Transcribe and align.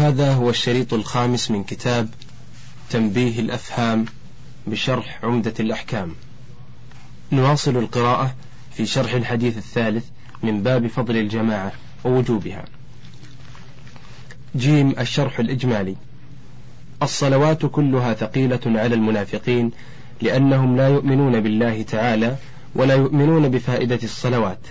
هذا 0.00 0.32
هو 0.32 0.50
الشريط 0.50 0.94
الخامس 0.94 1.50
من 1.50 1.64
كتاب 1.64 2.08
تنبيه 2.90 3.40
الأفهام 3.40 4.04
بشرح 4.66 5.18
عمدة 5.24 5.54
الأحكام. 5.60 6.14
نواصل 7.32 7.76
القراءة 7.76 8.34
في 8.72 8.86
شرح 8.86 9.14
الحديث 9.14 9.56
الثالث 9.56 10.04
من 10.42 10.62
باب 10.62 10.86
فضل 10.86 11.16
الجماعة 11.16 11.72
ووجوبها. 12.04 12.64
جيم 14.56 14.94
الشرح 14.98 15.38
الإجمالي. 15.38 15.96
الصلوات 17.02 17.66
كلها 17.66 18.14
ثقيلة 18.14 18.60
على 18.66 18.94
المنافقين 18.94 19.70
لأنهم 20.22 20.76
لا 20.76 20.88
يؤمنون 20.88 21.40
بالله 21.40 21.82
تعالى 21.82 22.36
ولا 22.74 22.94
يؤمنون 22.94 23.48
بفائدة 23.48 24.00
الصلوات. 24.02 24.66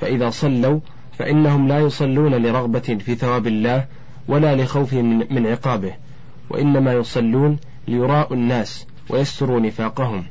فإذا 0.00 0.30
صلوا 0.30 0.80
فإنهم 1.18 1.68
لا 1.68 1.78
يصلون 1.78 2.34
لرغبة 2.34 2.98
في 3.04 3.14
ثواب 3.14 3.46
الله 3.46 3.86
ولا 4.28 4.56
لخوف 4.56 4.92
من, 4.92 5.34
من 5.34 5.46
عقابه 5.46 5.94
وإنما 6.50 6.92
يصلون 6.92 7.58
ليراءوا 7.88 8.36
الناس 8.36 8.86
ويستروا 9.08 9.60
نفاقهم. 9.60 10.24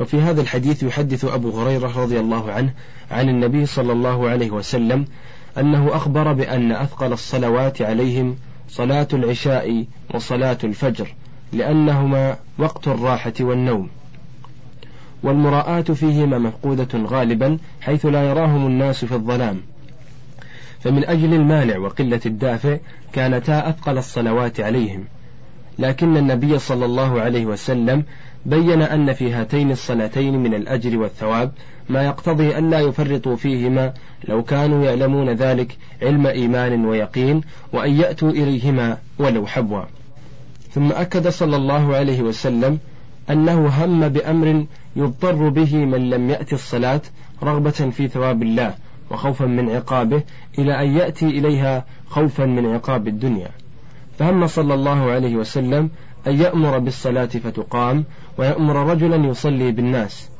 وفي 0.00 0.20
هذا 0.20 0.40
الحديث 0.40 0.82
يحدث 0.82 1.24
أبو 1.24 1.60
هريرة 1.60 2.02
رضي 2.02 2.20
الله 2.20 2.52
عنه 2.52 2.72
عن 3.10 3.28
النبي 3.28 3.66
صلى 3.66 3.92
الله 3.92 4.28
عليه 4.28 4.50
وسلم 4.50 5.04
أنه 5.58 5.96
أخبر 5.96 6.32
بأن 6.32 6.72
أثقل 6.72 7.12
الصلوات 7.12 7.82
عليهم 7.82 8.36
صلاة 8.68 9.08
العشاء 9.12 9.84
وصلاة 10.14 10.58
الفجر 10.64 11.14
لأنهما 11.52 12.36
وقت 12.58 12.88
الراحة 12.88 13.32
والنوم. 13.40 13.88
والمراءاة 15.22 15.80
فيهما 15.80 16.38
مفقودة 16.38 16.88
غالبا 16.94 17.58
حيث 17.80 18.06
لا 18.06 18.22
يراهم 18.22 18.66
الناس 18.66 19.04
في 19.04 19.14
الظلام. 19.14 19.60
فمن 20.84 21.04
أجل 21.04 21.34
المانع 21.34 21.78
وقلة 21.78 22.20
الدافع 22.26 22.76
كانتا 23.12 23.68
أثقل 23.68 23.98
الصلوات 23.98 24.60
عليهم. 24.60 25.04
لكن 25.78 26.16
النبي 26.16 26.58
صلى 26.58 26.84
الله 26.84 27.20
عليه 27.20 27.46
وسلم 27.46 28.02
بين 28.46 28.82
أن 28.82 29.12
في 29.12 29.32
هاتين 29.32 29.70
الصلاتين 29.70 30.38
من 30.42 30.54
الأجر 30.54 30.98
والثواب 30.98 31.52
ما 31.88 32.06
يقتضي 32.06 32.58
ألا 32.58 32.80
يفرطوا 32.80 33.36
فيهما 33.36 33.92
لو 34.28 34.42
كانوا 34.42 34.84
يعلمون 34.84 35.30
ذلك 35.30 35.76
علم 36.02 36.26
إيمان 36.26 36.84
ويقين 36.86 37.40
وأن 37.72 37.92
يأتوا 38.00 38.30
إليهما 38.30 38.98
ولو 39.18 39.46
حبوا. 39.46 39.82
ثم 40.70 40.92
أكد 40.92 41.28
صلى 41.28 41.56
الله 41.56 41.96
عليه 41.96 42.22
وسلم 42.22 42.78
أنه 43.30 43.66
هم 43.68 44.08
بأمر 44.08 44.66
يضطر 44.96 45.48
به 45.48 45.76
من 45.76 46.10
لم 46.10 46.30
يأت 46.30 46.52
الصلاة 46.52 47.00
رغبة 47.42 47.70
في 47.70 48.08
ثواب 48.08 48.42
الله 48.42 48.74
وخوفا 49.10 49.44
من 49.44 49.70
عقابه 49.70 50.22
إلى 50.58 50.82
أن 50.82 50.96
يأتي 50.96 51.26
إليها 51.26 51.84
خوفا 52.06 52.44
من 52.44 52.66
عقاب 52.74 53.08
الدنيا. 53.08 53.50
فهم 54.18 54.46
صلى 54.46 54.74
الله 54.74 55.10
عليه 55.10 55.36
وسلم 55.36 55.90
أن 56.26 56.40
يأمر 56.40 56.78
بالصلاة 56.78 57.26
فتقام 57.26 58.04
ويأمر 58.38 58.90
رجلا 58.90 59.16
يصلي 59.16 59.72
بالناس. 59.72 60.30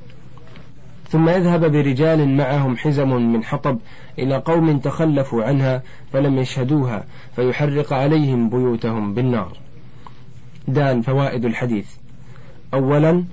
ثم 1.08 1.28
يذهب 1.28 1.72
برجال 1.72 2.36
معهم 2.36 2.76
حزم 2.76 3.08
من 3.32 3.44
حطب 3.44 3.78
إلى 4.18 4.36
قوم 4.36 4.78
تخلفوا 4.78 5.44
عنها 5.44 5.82
فلم 6.12 6.38
يشهدوها 6.38 7.04
فيحرق 7.36 7.92
عليهم 7.92 8.48
بيوتهم 8.48 9.14
بالنار. 9.14 9.56
دان 10.68 11.02
فوائد 11.02 11.44
الحديث. 11.44 11.86
أولا 12.74 13.24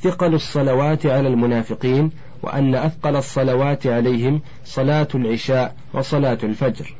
ثقل 0.00 0.34
الصلوات 0.34 1.06
على 1.06 1.28
المنافقين 1.28 2.10
وأن 2.42 2.74
أثقل 2.74 3.16
الصلوات 3.16 3.86
عليهم 3.86 4.40
صلاة 4.64 5.08
العشاء 5.14 5.76
وصلاة 5.92 6.38
الفجر. 6.42 6.94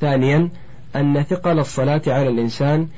ثانيا 0.00 0.48
أن 0.96 1.22
ثقل 1.22 1.58
الصلاة 1.58 2.02
على 2.06 2.28
الإنسان 2.28 2.88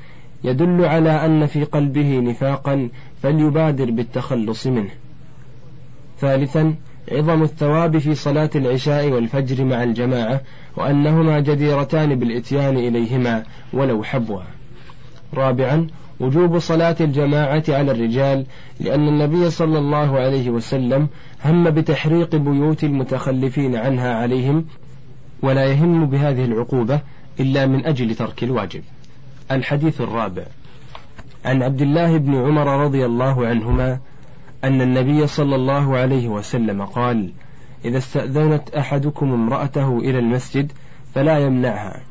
يدل 0.43 0.85
على 0.85 1.25
أن 1.25 1.45
في 1.45 1.63
قلبه 1.63 2.19
نفاقا 2.19 2.89
فليبادر 3.23 3.91
بالتخلص 3.91 4.67
منه. 4.67 4.91
ثالثا 6.19 6.75
عظم 7.11 7.43
الثواب 7.43 7.97
في 7.97 8.15
صلاة 8.15 8.49
العشاء 8.55 9.09
والفجر 9.09 9.63
مع 9.63 9.83
الجماعة 9.83 10.41
وأنهما 10.75 11.39
جديرتان 11.39 12.19
بالإتيان 12.19 12.77
إليهما 12.77 13.43
ولو 13.73 14.03
حبوا. 14.03 14.41
رابعا 15.33 15.87
وجوب 16.19 16.59
صلاة 16.59 16.95
الجماعة 17.01 17.63
على 17.69 17.91
الرجال 17.91 18.45
لأن 18.79 19.07
النبي 19.07 19.49
صلى 19.49 19.79
الله 19.79 20.19
عليه 20.19 20.49
وسلم 20.49 21.07
هم 21.45 21.69
بتحريق 21.69 22.35
بيوت 22.35 22.83
المتخلفين 22.83 23.75
عنها 23.75 24.13
عليهم 24.13 24.65
ولا 25.41 25.65
يهم 25.65 26.05
بهذه 26.05 26.45
العقوبة 26.45 27.01
إلا 27.39 27.65
من 27.65 27.85
أجل 27.85 28.15
ترك 28.15 28.43
الواجب. 28.43 28.81
الحديث 29.51 30.01
الرابع 30.01 30.43
عن 31.45 31.63
عبد 31.63 31.81
الله 31.81 32.17
بن 32.17 32.35
عمر 32.35 32.83
رضي 32.83 33.05
الله 33.05 33.47
عنهما 33.47 33.99
أن 34.63 34.81
النبي 34.81 35.27
صلى 35.27 35.55
الله 35.55 35.97
عليه 35.97 36.27
وسلم 36.27 36.85
قال: 36.85 37.31
إذا 37.85 37.97
استأذنت 37.97 38.69
أحدكم 38.69 39.33
امرأته 39.33 39.99
إلى 39.99 40.19
المسجد 40.19 40.71
فلا 41.13 41.37
يمنعها. 41.39 42.01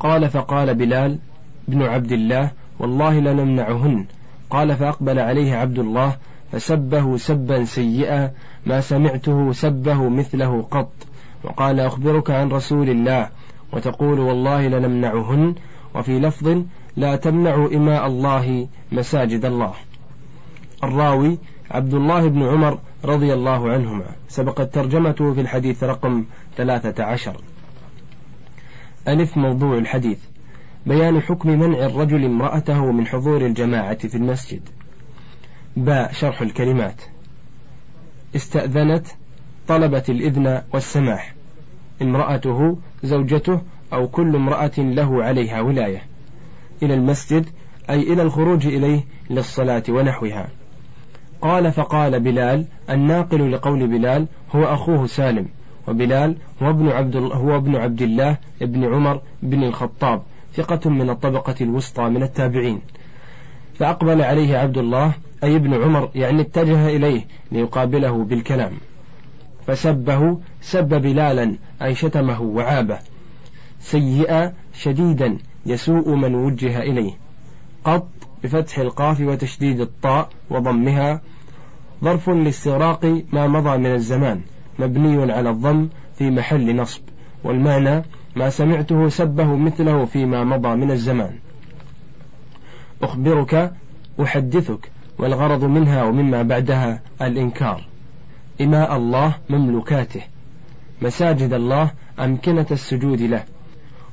قال 0.00 0.28
فقال 0.30 0.74
بلال 0.74 1.18
بن 1.68 1.82
عبد 1.82 2.12
الله 2.12 2.50
والله 2.78 3.20
لنمنعهن 3.20 4.06
قال 4.50 4.76
فأقبل 4.76 5.18
عليه 5.18 5.54
عبد 5.54 5.78
الله 5.78 6.16
فسبه 6.52 7.16
سبا 7.16 7.64
سيئا 7.64 8.30
ما 8.66 8.80
سمعته 8.80 9.52
سبه 9.52 10.08
مثله 10.08 10.62
قط. 10.70 10.92
وقال 11.44 11.80
أخبرك 11.80 12.30
عن 12.30 12.48
رسول 12.48 12.90
الله 12.90 13.28
وتقول 13.72 14.20
والله 14.20 14.68
لنمنعهن 14.68 15.54
وفي 15.94 16.20
لفظ 16.20 16.62
لا 16.96 17.16
تمنعوا 17.16 17.76
إماء 17.76 18.06
الله 18.06 18.68
مساجد 18.92 19.44
الله. 19.44 19.74
الراوي 20.84 21.38
عبد 21.70 21.94
الله 21.94 22.28
بن 22.28 22.42
عمر 22.42 22.78
رضي 23.04 23.34
الله 23.34 23.70
عنهما. 23.70 24.06
سبقت 24.28 24.74
ترجمته 24.74 25.34
في 25.34 25.40
الحديث 25.40 25.84
رقم 25.84 26.24
ثلاثة 26.56 27.04
عشر. 27.04 27.36
ألف 29.08 29.36
موضوع 29.36 29.78
الحديث. 29.78 30.18
بيان 30.88 31.20
حكم 31.20 31.50
منع 31.50 31.86
الرجل 31.86 32.24
امرأته 32.24 32.92
من 32.92 33.06
حضور 33.06 33.46
الجماعة 33.46 34.08
في 34.08 34.14
المسجد. 34.14 34.60
باء 35.76 36.12
شرح 36.12 36.42
الكلمات. 36.42 37.02
استأذنت 38.36 39.06
طلبت 39.68 40.10
الإذن 40.10 40.62
والسماح. 40.72 41.34
امرأته 42.02 42.78
زوجته 43.02 43.60
أو 43.92 44.08
كل 44.08 44.36
امرأة 44.36 44.72
له 44.78 45.24
عليها 45.24 45.60
ولاية. 45.60 46.02
إلى 46.82 46.94
المسجد 46.94 47.46
أي 47.90 48.12
إلى 48.12 48.22
الخروج 48.22 48.66
إليه 48.66 49.04
للصلاة 49.30 49.82
ونحوها. 49.88 50.48
قال 51.40 51.72
فقال 51.72 52.20
بلال 52.20 52.64
الناقل 52.90 53.52
لقول 53.52 53.86
بلال 53.86 54.26
هو 54.54 54.64
أخوه 54.64 55.06
سالم. 55.06 55.48
وبلال 55.88 56.36
هو 56.62 56.70
ابن 56.70 56.88
عبد 56.88 57.16
هو 57.16 57.56
ابن 57.56 57.76
عبد 57.76 58.02
الله 58.02 58.36
ابن 58.62 58.94
عمر 58.94 59.20
بن 59.42 59.62
الخطاب. 59.62 60.22
ثقة 60.58 60.90
من 60.90 61.10
الطبقة 61.10 61.54
الوسطى 61.60 62.02
من 62.02 62.22
التابعين. 62.22 62.80
فأقبل 63.74 64.22
عليه 64.22 64.58
عبد 64.58 64.78
الله 64.78 65.12
أي 65.44 65.56
ابن 65.56 65.74
عمر 65.74 66.10
يعني 66.14 66.40
اتجه 66.40 66.88
إليه 66.88 67.26
ليقابله 67.52 68.24
بالكلام. 68.24 68.72
فسبه 69.66 70.38
سب 70.60 70.88
بلالا 70.88 71.56
أي 71.82 71.94
شتمه 71.94 72.42
وعابه. 72.42 72.98
سيئا 73.80 74.52
شديدا 74.74 75.38
يسوء 75.66 76.14
من 76.14 76.34
وجه 76.34 76.82
إليه. 76.82 77.12
قط 77.84 78.08
بفتح 78.44 78.78
القاف 78.78 79.20
وتشديد 79.20 79.80
الطاء 79.80 80.28
وضمها. 80.50 81.20
ظرف 82.04 82.30
لاستغراق 82.30 83.22
ما 83.32 83.46
مضى 83.46 83.78
من 83.78 83.94
الزمان 83.94 84.40
مبني 84.78 85.32
على 85.32 85.50
الضم 85.50 85.88
في 86.14 86.30
محل 86.30 86.76
نصب. 86.76 87.02
والمعنى 87.44 88.04
ما 88.38 88.50
سمعته 88.50 89.08
سبه 89.08 89.56
مثله 89.56 90.04
فيما 90.04 90.44
مضى 90.44 90.68
من 90.68 90.90
الزمان. 90.90 91.32
أخبرك 93.02 93.72
أحدثك 94.22 94.90
والغرض 95.18 95.64
منها 95.64 96.04
ومما 96.04 96.42
بعدها 96.42 97.02
الإنكار. 97.22 97.84
إماء 98.60 98.96
الله 98.96 99.34
مملوكاته. 99.50 100.20
مساجد 101.02 101.52
الله 101.52 101.90
أمكنة 102.20 102.66
السجود 102.70 103.22
له. 103.22 103.44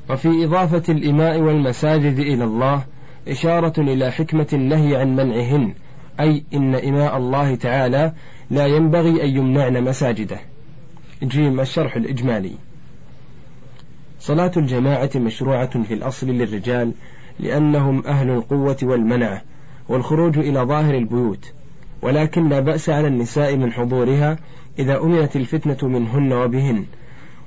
وفي 0.10 0.46
إضافة 0.46 0.94
الإماء 0.94 1.40
والمساجد 1.40 2.20
إلى 2.20 2.44
الله 2.44 2.84
إشارة 3.28 3.82
إلى 3.82 4.12
حكمة 4.12 4.48
النهي 4.54 4.96
عن 4.96 5.16
منعهن. 5.16 5.74
أي 6.20 6.44
إن 6.54 6.76
إماء 6.76 7.18
الله 7.18 7.56
تعالى 7.56 8.14
لا 8.50 8.66
ينبغي 8.66 9.24
أن 9.24 9.30
يمنعن 9.30 9.84
مساجده. 9.84 10.40
جيم 11.24 11.60
الشرح 11.60 11.96
الإجمالي. 11.96 12.56
صلاة 14.20 14.52
الجماعة 14.58 15.10
مشروعة 15.16 15.84
في 15.84 15.94
الأصل 15.94 16.28
للرجال 16.28 16.92
لأنهم 17.40 18.04
أهل 18.08 18.30
القوة 18.30 18.78
والمنعة 18.84 19.42
والخروج 19.90 20.38
إلى 20.38 20.60
ظاهر 20.60 20.94
البيوت. 20.96 21.54
ولكن 22.02 22.50
لا 22.50 22.60
بأس 22.60 22.90
على 22.90 23.08
النساء 23.08 23.56
من 23.56 23.72
حضورها 23.72 24.38
إذا 24.80 24.98
أمنت 24.98 25.36
الفتنة 25.36 25.90
منهن 25.90 26.34
وبهن. 26.34 26.86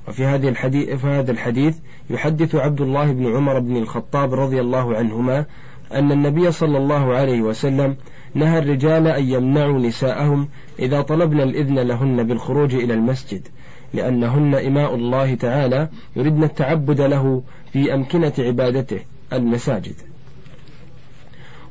وفي 0.07 0.25
هذه 0.25 0.49
الحديث 0.49 0.89
في 0.89 1.07
هذا 1.07 1.31
الحديث 1.31 1.77
يحدث 2.09 2.55
عبد 2.55 2.81
الله 2.81 3.11
بن 3.11 3.35
عمر 3.35 3.59
بن 3.59 3.77
الخطاب 3.77 4.33
رضي 4.33 4.59
الله 4.59 4.97
عنهما 4.97 5.45
أن 5.93 6.11
النبي 6.11 6.51
صلى 6.51 6.77
الله 6.77 7.15
عليه 7.15 7.41
وسلم 7.41 7.95
نهى 8.33 8.59
الرجال 8.59 9.07
أن 9.07 9.29
يمنعوا 9.29 9.79
نساءهم 9.79 10.47
إذا 10.79 11.01
طلبن 11.01 11.41
الإذن 11.41 11.79
لهن 11.79 12.23
بالخروج 12.23 12.75
إلى 12.75 12.93
المسجد. 12.93 13.47
لأنهن 13.93 14.55
إماء 14.55 14.95
الله 14.95 15.35
تعالى 15.35 15.87
يردن 16.15 16.43
التعبد 16.43 17.01
له 17.01 17.43
في 17.73 17.93
أمكنة 17.93 18.33
عبادته 18.39 18.99
المساجد. 19.33 19.95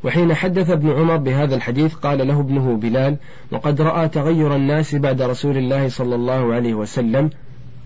وحين 0.04 0.34
حدث 0.34 0.70
ابن 0.70 0.90
عمر 0.90 1.16
بهذا 1.16 1.54
الحديث 1.54 1.94
قال 1.94 2.28
له 2.28 2.40
ابنه 2.40 2.76
بلال 2.76 3.16
وقد 3.52 3.80
رأى 3.80 4.08
تغير 4.08 4.56
الناس 4.56 4.94
بعد 4.94 5.22
رسول 5.22 5.56
الله 5.56 5.88
صلى 5.88 6.14
الله 6.14 6.54
عليه 6.54 6.74
وسلم 6.74 7.30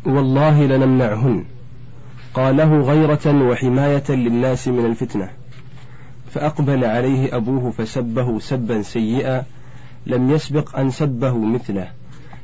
والله 0.06 0.66
لنمنعهن. 0.66 1.44
قاله 2.34 2.80
غيرة 2.80 3.48
وحماية 3.50 4.10
للناس 4.10 4.68
من 4.68 4.86
الفتنة. 4.86 5.30
فأقبل 6.30 6.84
عليه 6.84 7.36
أبوه 7.36 7.70
فسبه 7.70 8.38
سبا 8.38 8.82
سيئا 8.82 9.44
لم 10.06 10.30
يسبق 10.30 10.78
أن 10.78 10.90
سبه 10.90 11.38
مثله. 11.38 11.88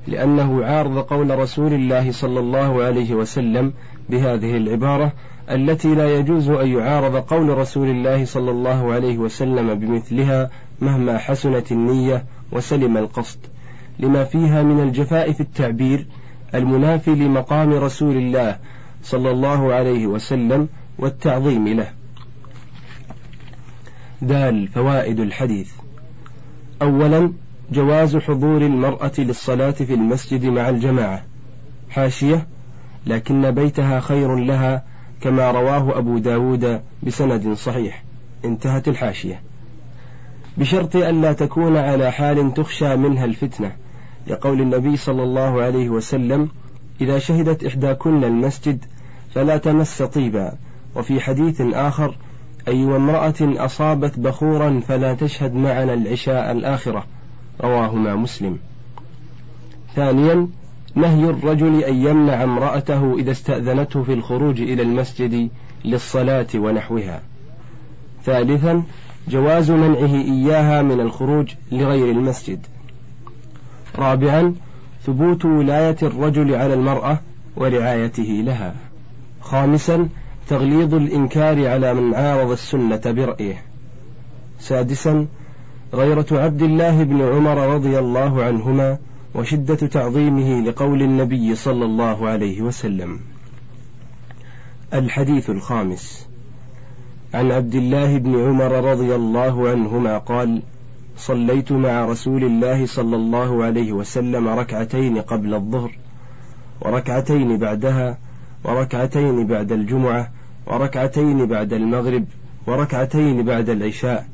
لأنه 0.06 0.64
عارض 0.64 0.98
قول 0.98 1.38
رسول 1.38 1.72
الله 1.72 2.12
صلى 2.12 2.40
الله 2.40 2.82
عليه 2.82 3.14
وسلم 3.14 3.72
بهذه 4.10 4.56
العبارة 4.56 5.12
التي 5.50 5.94
لا 5.94 6.18
يجوز 6.18 6.48
أن 6.48 6.68
يعارض 6.68 7.16
قول 7.16 7.58
رسول 7.58 7.88
الله 7.88 8.24
صلى 8.24 8.50
الله 8.50 8.92
عليه 8.92 9.18
وسلم 9.18 9.74
بمثلها 9.74 10.50
مهما 10.80 11.18
حسنت 11.18 11.72
النية 11.72 12.24
وسلم 12.52 12.96
القصد. 12.96 13.38
لما 13.98 14.24
فيها 14.24 14.62
من 14.62 14.82
الجفاء 14.82 15.32
في 15.32 15.40
التعبير 15.40 16.06
المنافي 16.54 17.10
لمقام 17.10 17.72
رسول 17.72 18.16
الله 18.16 18.58
صلى 19.02 19.30
الله 19.30 19.72
عليه 19.72 20.06
وسلم 20.06 20.68
والتعظيم 20.98 21.68
له. 21.68 21.88
دال 24.22 24.68
فوائد 24.68 25.20
الحديث. 25.20 25.72
أولا 26.82 27.32
جواز 27.72 28.16
حضور 28.16 28.62
المرأة 28.62 29.12
للصلاة 29.18 29.70
في 29.70 29.94
المسجد 29.94 30.44
مع 30.44 30.68
الجماعة. 30.68 31.24
حاشية 31.90 32.46
لكن 33.06 33.50
بيتها 33.50 34.00
خير 34.00 34.36
لها 34.36 34.84
كما 35.20 35.50
رواه 35.50 35.98
أبو 35.98 36.18
داود 36.18 36.80
بسند 37.02 37.52
صحيح. 37.54 38.04
انتهت 38.44 38.88
الحاشية. 38.88 39.40
بشرط 40.58 40.96
ألا 40.96 41.32
تكون 41.32 41.76
على 41.76 42.12
حال 42.12 42.54
تخشى 42.54 42.96
منها 42.96 43.24
الفتنة 43.24 43.72
لقول 44.26 44.60
النبي 44.60 44.96
صلى 44.96 45.22
الله 45.22 45.62
عليه 45.62 45.88
وسلم 45.88 46.48
إذا 47.00 47.18
شهدت 47.18 47.64
إحداكن 47.64 48.24
المسجد 48.24 48.84
فلا 49.34 49.56
تمس 49.56 50.02
طيبا 50.02 50.52
وفي 50.96 51.20
حديث 51.20 51.60
آخر 51.60 52.16
أي 52.68 52.84
وامرأة 52.84 53.34
أصابت 53.40 54.18
بخورا 54.18 54.80
فلا 54.88 55.14
تشهد 55.14 55.54
معنا 55.54 55.94
العشاء 55.94 56.52
الآخرة 56.52 57.06
رواهما 57.60 58.16
مسلم. 58.16 58.58
ثانيا 59.96 60.48
نهي 60.94 61.24
الرجل 61.24 61.84
أن 61.84 61.94
يمنع 61.94 62.42
امرأته 62.42 63.18
إذا 63.18 63.30
استأذنته 63.30 64.02
في 64.02 64.12
الخروج 64.12 64.60
إلى 64.60 64.82
المسجد 64.82 65.48
للصلاة 65.84 66.46
ونحوها. 66.54 67.22
ثالثا 68.24 68.82
جواز 69.28 69.70
منعه 69.70 70.14
إياها 70.14 70.82
من 70.82 71.00
الخروج 71.00 71.54
لغير 71.72 72.10
المسجد. 72.10 72.66
رابعا 73.98 74.54
ثبوت 75.06 75.44
ولاية 75.44 75.96
الرجل 76.02 76.54
على 76.54 76.74
المرأة 76.74 77.20
ورعايته 77.56 78.42
لها. 78.44 78.74
خامسا 79.40 80.08
تغليظ 80.48 80.94
الإنكار 80.94 81.68
على 81.68 81.94
من 81.94 82.14
عارض 82.14 82.50
السنة 82.50 83.00
برأيه. 83.06 83.62
سادسا 84.58 85.26
غيرة 85.94 86.26
عبد 86.32 86.62
الله 86.62 87.02
بن 87.02 87.22
عمر 87.22 87.74
رضي 87.74 87.98
الله 87.98 88.44
عنهما 88.44 88.98
وشدة 89.34 89.74
تعظيمه 89.74 90.60
لقول 90.60 91.02
النبي 91.02 91.54
صلى 91.54 91.84
الله 91.84 92.28
عليه 92.28 92.62
وسلم. 92.62 93.20
الحديث 94.94 95.50
الخامس. 95.50 96.28
عن 97.34 97.52
عبد 97.52 97.74
الله 97.74 98.18
بن 98.18 98.48
عمر 98.48 98.90
رضي 98.90 99.14
الله 99.14 99.68
عنهما 99.68 100.18
قال 100.18 100.62
صليت 101.16 101.72
مع 101.72 102.04
رسول 102.04 102.44
الله 102.44 102.86
صلى 102.86 103.16
الله 103.16 103.64
عليه 103.64 103.92
وسلم 103.92 104.48
ركعتين 104.48 105.18
قبل 105.18 105.54
الظهر 105.54 105.98
وركعتين 106.80 107.58
بعدها 107.58 108.18
وركعتين 108.64 109.46
بعد 109.46 109.72
الجمعة 109.72 110.30
وركعتين 110.66 111.46
بعد 111.46 111.72
المغرب 111.72 112.24
وركعتين 112.66 113.42
بعد 113.42 113.68
العشاء. 113.68 114.28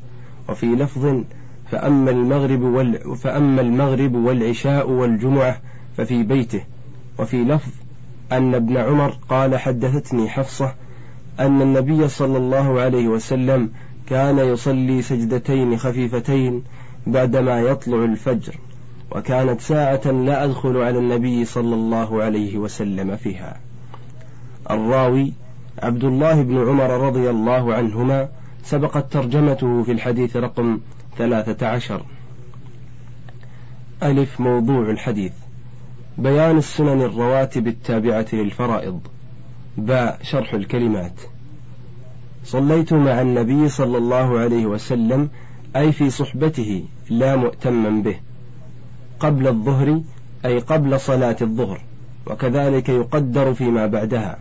وفي 0.49 0.67
لفظ 0.67 1.25
فأما 1.71 2.11
المغرب 2.11 2.63
وال 2.63 3.17
فأما 3.17 3.61
المغرب 3.61 4.15
والعشاء 4.15 4.91
والجمعة 4.91 5.61
ففي 5.97 6.23
بيته. 6.23 6.61
وفي 7.19 7.45
لفظ 7.45 7.73
أن 8.33 8.55
ابن 8.55 8.77
عمر 8.77 9.19
قال 9.29 9.59
حدثتني 9.59 10.29
حفصة 10.29 10.75
أن 11.41 11.63
النبي 11.63 12.09
صلى 12.09 12.39
الله 12.39 12.81
عليه 12.81 13.09
وسلم 13.09 13.71
كان 14.07 14.39
يصلي 14.39 15.03
سجدتين 15.03 15.77
خفيفتين 15.77 16.63
بعدما 17.07 17.61
يطلع 17.61 18.05
الفجر 18.05 18.55
وكانت 19.13 19.61
ساعة 19.61 20.11
لا 20.11 20.45
أدخل 20.45 20.77
على 20.77 20.99
النبي 20.99 21.45
صلى 21.45 21.75
الله 21.75 22.23
عليه 22.23 22.59
وسلم 22.59 23.17
فيها. 23.17 23.57
الراوي 24.71 25.33
عبد 25.83 26.05
الله 26.05 26.43
بن 26.43 26.69
عمر 26.69 26.91
رضي 26.91 27.31
الله 27.31 27.75
عنهما 27.75 28.29
سبقت 28.65 29.13
ترجمته 29.13 29.83
في 29.83 29.93
الحديث 29.93 30.37
رقم 30.37 30.81
ثلاثة 31.19 31.67
عشر. 31.67 32.03
ألف 34.03 34.41
موضوع 34.41 34.91
الحديث. 34.91 35.33
بيان 36.19 36.59
السنن 36.59 37.03
الرواتب 37.03 37.67
التابعة 37.67 38.27
للفرائض. 38.33 39.01
باء 39.77 40.19
شرح 40.23 40.55
الكلمات. 40.55 41.21
صليت 42.45 42.93
مع 42.93 43.21
النبي 43.21 43.69
صلى 43.69 43.99
الله 43.99 44.39
عليه 44.39 44.67
وسلم 44.67 45.31
أي 45.77 45.93
في 45.93 46.11
صحبته 46.11 46.85
لا 47.11 47.37
مؤتما 47.37 48.03
به. 48.03 48.17
قبل 49.21 49.47
الظهر 49.47 50.01
أي 50.45 50.59
قبل 50.59 51.01
صلاة 51.01 51.37
الظهر. 51.43 51.81
وكذلك 52.27 52.89
يقدر 52.89 53.55
فيما 53.55 53.87
بعدها. 53.87 54.39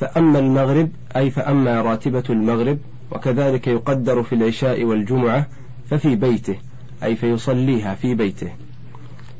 فأما 0.00 0.38
المغرب 0.38 0.90
أي 1.16 1.30
فأما 1.30 1.80
راتبة 1.82 2.24
المغرب 2.30 2.78
وكذلك 3.10 3.66
يقدر 3.66 4.22
في 4.22 4.34
العشاء 4.34 4.84
والجمعة 4.84 5.46
ففي 5.90 6.16
بيته 6.16 6.56
أي 7.02 7.16
فيصليها 7.16 7.94
في 7.94 8.14
بيته. 8.14 8.52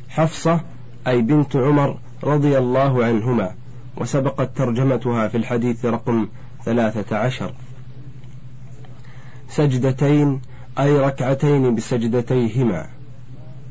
حفصة 0.09 0.61
أي 1.07 1.23
بنت 1.23 1.57
عمر 1.57 1.99
رضي 2.25 2.59
الله 2.59 3.05
عنهما 3.05 3.55
وسبقت 3.97 4.57
ترجمتها 4.57 5.29
في 5.29 5.37
الحديث 5.37 5.85
رقم 5.85 6.29
ثلاثة 6.65 7.17
عشر. 7.17 7.55
سجدتين 9.49 10.41
أي 10.79 10.99
ركعتين 10.99 11.75
بسجدتيهما. 11.75 12.87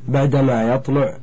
بعدما 0.08 0.74
يطلع 0.74 1.18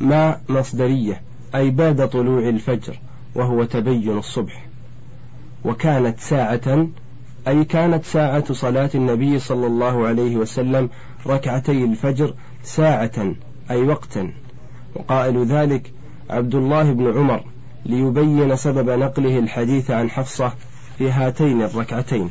ما 0.00 0.40
مصدرية 0.48 1.22
أي 1.54 1.70
بعد 1.70 2.08
طلوع 2.08 2.48
الفجر 2.48 2.98
وهو 3.34 3.64
تبين 3.64 4.18
الصبح. 4.18 4.71
وكانت 5.64 6.20
ساعة 6.20 6.88
أي 7.48 7.64
كانت 7.64 8.04
ساعة 8.04 8.52
صلاة 8.52 8.90
النبي 8.94 9.38
صلى 9.38 9.66
الله 9.66 10.06
عليه 10.06 10.36
وسلم 10.36 10.88
ركعتي 11.26 11.84
الفجر 11.84 12.34
ساعة 12.62 13.34
أي 13.70 13.82
وقتا. 13.82 14.32
وقائل 14.96 15.46
ذلك 15.46 15.92
عبد 16.30 16.54
الله 16.54 16.92
بن 16.92 17.18
عمر 17.18 17.44
ليبين 17.86 18.56
سبب 18.56 18.90
نقله 18.90 19.38
الحديث 19.38 19.90
عن 19.90 20.10
حفصة 20.10 20.52
في 20.98 21.10
هاتين 21.10 21.62
الركعتين. 21.62 22.30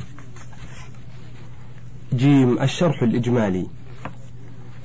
جيم 2.14 2.62
الشرح 2.62 3.02
الإجمالي. 3.02 3.68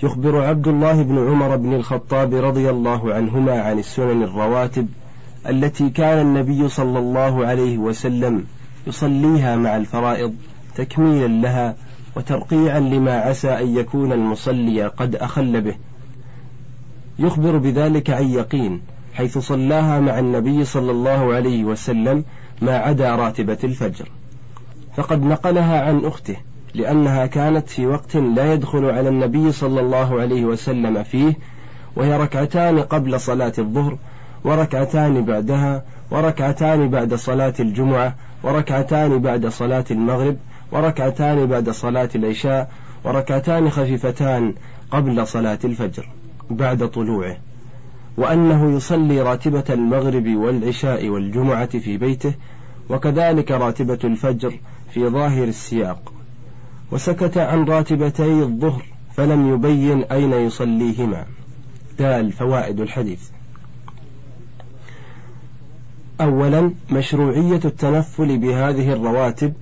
يخبر 0.02 0.44
عبد 0.44 0.68
الله 0.68 1.02
بن 1.02 1.28
عمر 1.28 1.56
بن 1.56 1.74
الخطاب 1.74 2.34
رضي 2.34 2.70
الله 2.70 3.14
عنهما 3.14 3.60
عن 3.60 3.78
السنن 3.78 4.22
الرواتب 4.22 4.88
التي 5.48 5.90
كان 5.90 6.18
النبي 6.18 6.68
صلى 6.68 6.98
الله 6.98 7.46
عليه 7.46 7.78
وسلم 7.78 8.44
يصليها 8.86 9.56
مع 9.56 9.76
الفرائض 9.76 10.34
تكميلا 10.74 11.26
لها 11.26 11.76
وترقيعا 12.16 12.80
لما 12.80 13.12
عسى 13.12 13.48
أن 13.48 13.76
يكون 13.76 14.12
المصلي 14.12 14.86
قد 14.86 15.16
أخل 15.16 15.60
به. 15.60 15.74
يخبر 17.18 17.56
بذلك 17.56 18.10
عن 18.10 18.28
يقين 18.28 18.80
حيث 19.14 19.38
صلاها 19.38 20.00
مع 20.00 20.18
النبي 20.18 20.64
صلى 20.64 20.90
الله 20.90 21.34
عليه 21.34 21.64
وسلم 21.64 22.24
ما 22.62 22.76
عدا 22.76 23.16
راتبة 23.16 23.58
الفجر. 23.64 24.08
فقد 24.96 25.22
نقلها 25.22 25.80
عن 25.84 26.04
أخته 26.04 26.36
لأنها 26.74 27.26
كانت 27.26 27.68
في 27.68 27.86
وقت 27.86 28.16
لا 28.16 28.52
يدخل 28.52 28.84
على 28.84 29.08
النبي 29.08 29.52
صلى 29.52 29.80
الله 29.80 30.20
عليه 30.20 30.44
وسلم 30.44 31.02
فيه 31.02 31.34
وهي 31.96 32.16
ركعتان 32.16 32.78
قبل 32.78 33.20
صلاة 33.20 33.52
الظهر 33.58 33.98
وركعتان 34.46 35.24
بعدها 35.24 35.82
وركعتان 36.10 36.90
بعد 36.90 37.14
صلاة 37.14 37.54
الجمعة 37.60 38.14
وركعتان 38.42 39.18
بعد 39.18 39.46
صلاة 39.46 39.84
المغرب 39.90 40.36
وركعتان 40.72 41.46
بعد 41.46 41.70
صلاة 41.70 42.08
العشاء 42.14 42.70
وركعتان 43.04 43.70
خفيفتان 43.70 44.54
قبل 44.90 45.26
صلاة 45.26 45.58
الفجر 45.64 46.08
بعد 46.50 46.88
طلوعه. 46.90 47.36
وأنه 48.16 48.76
يصلي 48.76 49.22
راتبة 49.22 49.64
المغرب 49.70 50.26
والعشاء 50.28 51.08
والجمعة 51.08 51.78
في 51.78 51.96
بيته 51.96 52.34
وكذلك 52.88 53.50
راتبة 53.50 53.98
الفجر 54.04 54.58
في 54.90 55.08
ظاهر 55.08 55.44
السياق. 55.44 56.12
وسكت 56.92 57.38
عن 57.38 57.64
راتبتي 57.64 58.42
الظهر 58.42 58.82
فلم 59.16 59.54
يبين 59.54 60.02
أين 60.02 60.32
يصليهما. 60.32 61.24
دال 61.98 62.32
فوائد 62.32 62.80
الحديث. 62.80 63.36
أولا 66.20 66.73
مشروعية 66.90 67.61
التنفل 67.64 68.38
بهذه 68.38 68.92
الرواتب 68.92 69.52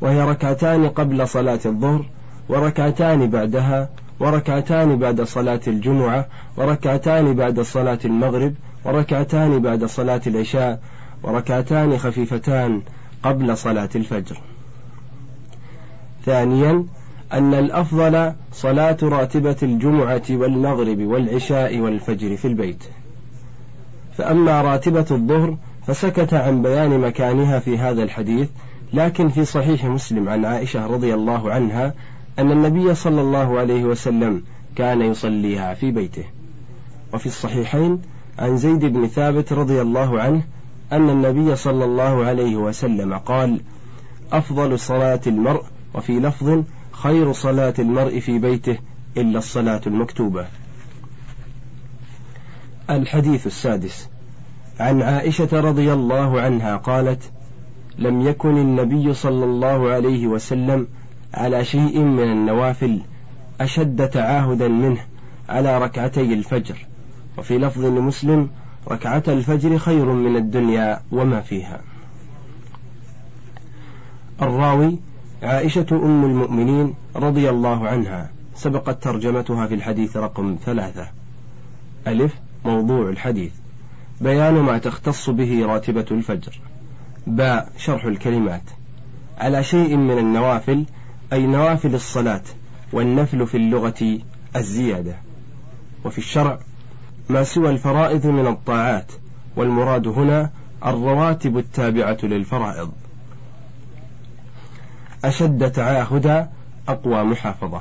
وهي 0.00 0.20
ركعتان 0.20 0.88
قبل 0.88 1.28
صلاة 1.28 1.60
الظهر 1.66 2.04
وركعتان 2.48 3.30
بعدها 3.30 3.88
وركعتان 4.20 4.98
بعد 4.98 5.20
صلاة 5.22 5.60
الجمعة 5.66 6.26
وركعتان 6.56 7.34
بعد 7.34 7.60
صلاة 7.60 7.98
المغرب 8.04 8.54
وركعتان 8.84 9.58
بعد 9.58 9.84
صلاة 9.84 10.20
العشاء 10.26 10.80
وركعتان 11.22 11.98
خفيفتان 11.98 12.82
قبل 13.22 13.56
صلاة 13.56 13.88
الفجر. 13.96 14.40
ثانيا 16.24 16.84
أن 17.32 17.54
الأفضل 17.54 18.32
صلاة 18.52 18.96
راتبة 19.02 19.56
الجمعة 19.62 20.22
والمغرب 20.30 20.98
والعشاء 21.00 21.78
والفجر 21.78 22.36
في 22.36 22.44
البيت. 22.48 22.84
فأما 24.16 24.62
راتبة 24.62 25.06
الظهر 25.10 25.56
فسكت 25.86 26.34
عن 26.34 26.62
بيان 26.62 27.00
مكانها 27.00 27.58
في 27.58 27.78
هذا 27.78 28.02
الحديث 28.02 28.48
لكن 28.92 29.28
في 29.28 29.44
صحيح 29.44 29.84
مسلم 29.84 30.28
عن 30.28 30.44
عائشة 30.44 30.86
رضي 30.86 31.14
الله 31.14 31.52
عنها 31.52 31.94
أن 32.38 32.52
النبي 32.52 32.94
صلى 32.94 33.20
الله 33.20 33.58
عليه 33.58 33.84
وسلم 33.84 34.42
كان 34.76 35.02
يصليها 35.02 35.74
في 35.74 35.90
بيته. 35.90 36.24
وفي 37.14 37.26
الصحيحين 37.26 38.02
عن 38.38 38.56
زيد 38.56 38.84
بن 38.84 39.06
ثابت 39.06 39.52
رضي 39.52 39.80
الله 39.80 40.20
عنه 40.20 40.42
أن 40.92 41.10
النبي 41.10 41.56
صلى 41.56 41.84
الله 41.84 42.24
عليه 42.24 42.56
وسلم 42.56 43.14
قال 43.14 43.60
أفضل 44.32 44.78
صلاة 44.78 45.20
المرء 45.26 45.62
وفي 45.94 46.20
لفظ 46.20 46.62
خير 46.92 47.32
صلاة 47.32 47.74
المرء 47.78 48.20
في 48.20 48.38
بيته 48.38 48.78
إلا 49.16 49.38
الصلاة 49.38 49.80
المكتوبة. 49.86 50.46
الحديث 52.90 53.46
السادس. 53.46 54.11
عن 54.82 55.02
عائشة 55.02 55.60
رضي 55.60 55.92
الله 55.92 56.40
عنها 56.40 56.76
قالت 56.76 57.30
لم 57.98 58.20
يكن 58.20 58.56
النبي 58.56 59.14
صلى 59.14 59.44
الله 59.44 59.90
عليه 59.90 60.26
وسلم 60.26 60.86
على 61.34 61.64
شيء 61.64 61.98
من 61.98 62.32
النوافل 62.32 63.00
أشد 63.60 64.08
تعاهدا 64.08 64.68
منه 64.68 65.00
على 65.48 65.78
ركعتي 65.78 66.34
الفجر 66.34 66.86
وفي 67.38 67.58
لفظ 67.58 67.84
لمسلم 67.84 68.48
ركعة 68.88 69.22
الفجر 69.28 69.78
خير 69.78 70.04
من 70.04 70.36
الدنيا 70.36 71.00
وما 71.12 71.40
فيها. 71.40 71.80
الراوي 74.42 74.98
عائشة 75.42 75.86
أم 75.92 76.24
المؤمنين 76.24 76.94
رضي 77.16 77.50
الله 77.50 77.88
عنها 77.88 78.30
سبقت 78.54 79.02
ترجمتها 79.02 79.66
في 79.66 79.74
الحديث 79.74 80.16
رقم 80.16 80.56
ثلاثة. 80.64 81.08
ألف 82.06 82.34
موضوع 82.64 83.08
الحديث. 83.08 83.61
بيان 84.22 84.54
ما 84.54 84.78
تختص 84.78 85.30
به 85.30 85.66
راتبة 85.66 86.06
الفجر. 86.10 86.60
باء 87.26 87.72
شرح 87.76 88.04
الكلمات. 88.04 88.62
على 89.38 89.64
شيء 89.64 89.96
من 89.96 90.18
النوافل 90.18 90.84
أي 91.32 91.46
نوافل 91.46 91.94
الصلاة 91.94 92.42
والنفل 92.92 93.46
في 93.46 93.56
اللغة 93.56 94.18
الزيادة. 94.56 95.16
وفي 96.04 96.18
الشرع 96.18 96.58
ما 97.28 97.44
سوى 97.44 97.70
الفرائض 97.70 98.26
من 98.26 98.46
الطاعات 98.46 99.12
والمراد 99.56 100.08
هنا 100.08 100.50
الرواتب 100.86 101.58
التابعة 101.58 102.18
للفرائض. 102.22 102.92
أشد 105.24 105.72
تعاهدا 105.72 106.50
أقوى 106.88 107.24
محافظة. 107.24 107.80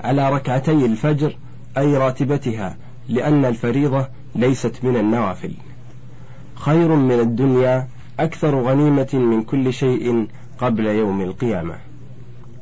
على 0.00 0.30
ركعتي 0.30 0.86
الفجر 0.86 1.36
أي 1.78 1.96
راتبتها 1.96 2.76
لأن 3.08 3.44
الفريضة 3.44 4.08
ليست 4.36 4.84
من 4.84 4.96
النوافل. 4.96 5.52
خير 6.54 6.96
من 6.96 7.20
الدنيا 7.20 7.88
أكثر 8.20 8.62
غنيمة 8.62 9.08
من 9.12 9.42
كل 9.42 9.72
شيء 9.72 10.26
قبل 10.58 10.86
يوم 10.86 11.20
القيامة. 11.20 11.74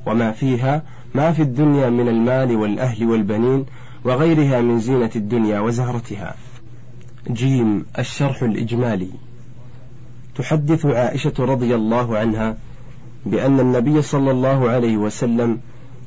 وما 0.07 0.33
فيها 0.33 0.83
ما 1.14 1.33
في 1.33 1.43
الدنيا 1.43 1.90
من 1.90 2.09
المال 2.09 2.57
والأهل 2.57 3.07
والبنين 3.07 3.66
وغيرها 4.04 4.61
من 4.61 4.78
زينة 4.78 5.11
الدنيا 5.16 5.61
وزهرتها. 5.61 6.35
جيم 7.31 7.87
الشرح 7.99 8.43
الإجمالي. 8.43 9.11
تحدث 10.35 10.87
عائشة 10.87 11.35
رضي 11.38 11.75
الله 11.75 12.19
عنها 12.19 12.57
بأن 13.26 13.61
النبي 13.61 14.02
صلى 14.02 14.31
الله 14.31 14.71
عليه 14.71 14.97
وسلم 14.97 15.61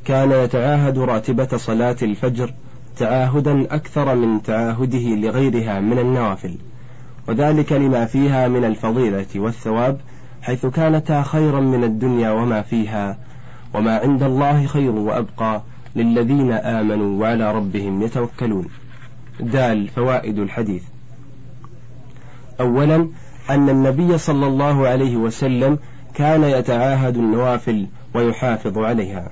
كان 0.05 0.31
يتعاهد 0.31 0.97
راتبة 0.97 1.57
صلاة 1.57 1.95
الفجر 2.01 2.53
تعاهدا 2.99 3.75
أكثر 3.75 4.15
من 4.15 4.43
تعاهده 4.43 5.15
لغيرها 5.15 5.79
من 5.79 5.99
النوافل 5.99 6.57
وذلك 7.27 7.71
لما 7.71 8.05
فيها 8.05 8.47
من 8.47 8.65
الفضيلة 8.65 9.25
والثواب 9.35 9.99
حيث 10.41 10.65
كانتا 10.65 11.21
خيرا 11.21 11.59
من 11.59 11.83
الدنيا 11.83 12.31
وما 12.31 12.61
فيها 12.61 13.17
وما 13.73 13.97
عند 13.97 14.23
الله 14.23 14.65
خير 14.65 14.91
وأبقى 14.91 15.61
للذين 15.95 16.51
آمنوا 16.51 17.21
وعلى 17.21 17.51
ربهم 17.51 18.01
يتوكلون. 18.01 18.67
دال 19.39 19.87
فوائد 19.87 20.39
الحديث. 20.39 20.83
أولا 22.59 23.07
أن 23.49 23.69
النبي 23.69 24.17
صلى 24.17 24.47
الله 24.47 24.87
عليه 24.87 25.17
وسلم 25.17 25.79
كان 26.13 26.43
يتعاهد 26.43 27.17
النوافل 27.17 27.87
ويحافظ 28.15 28.77
عليها. 28.77 29.29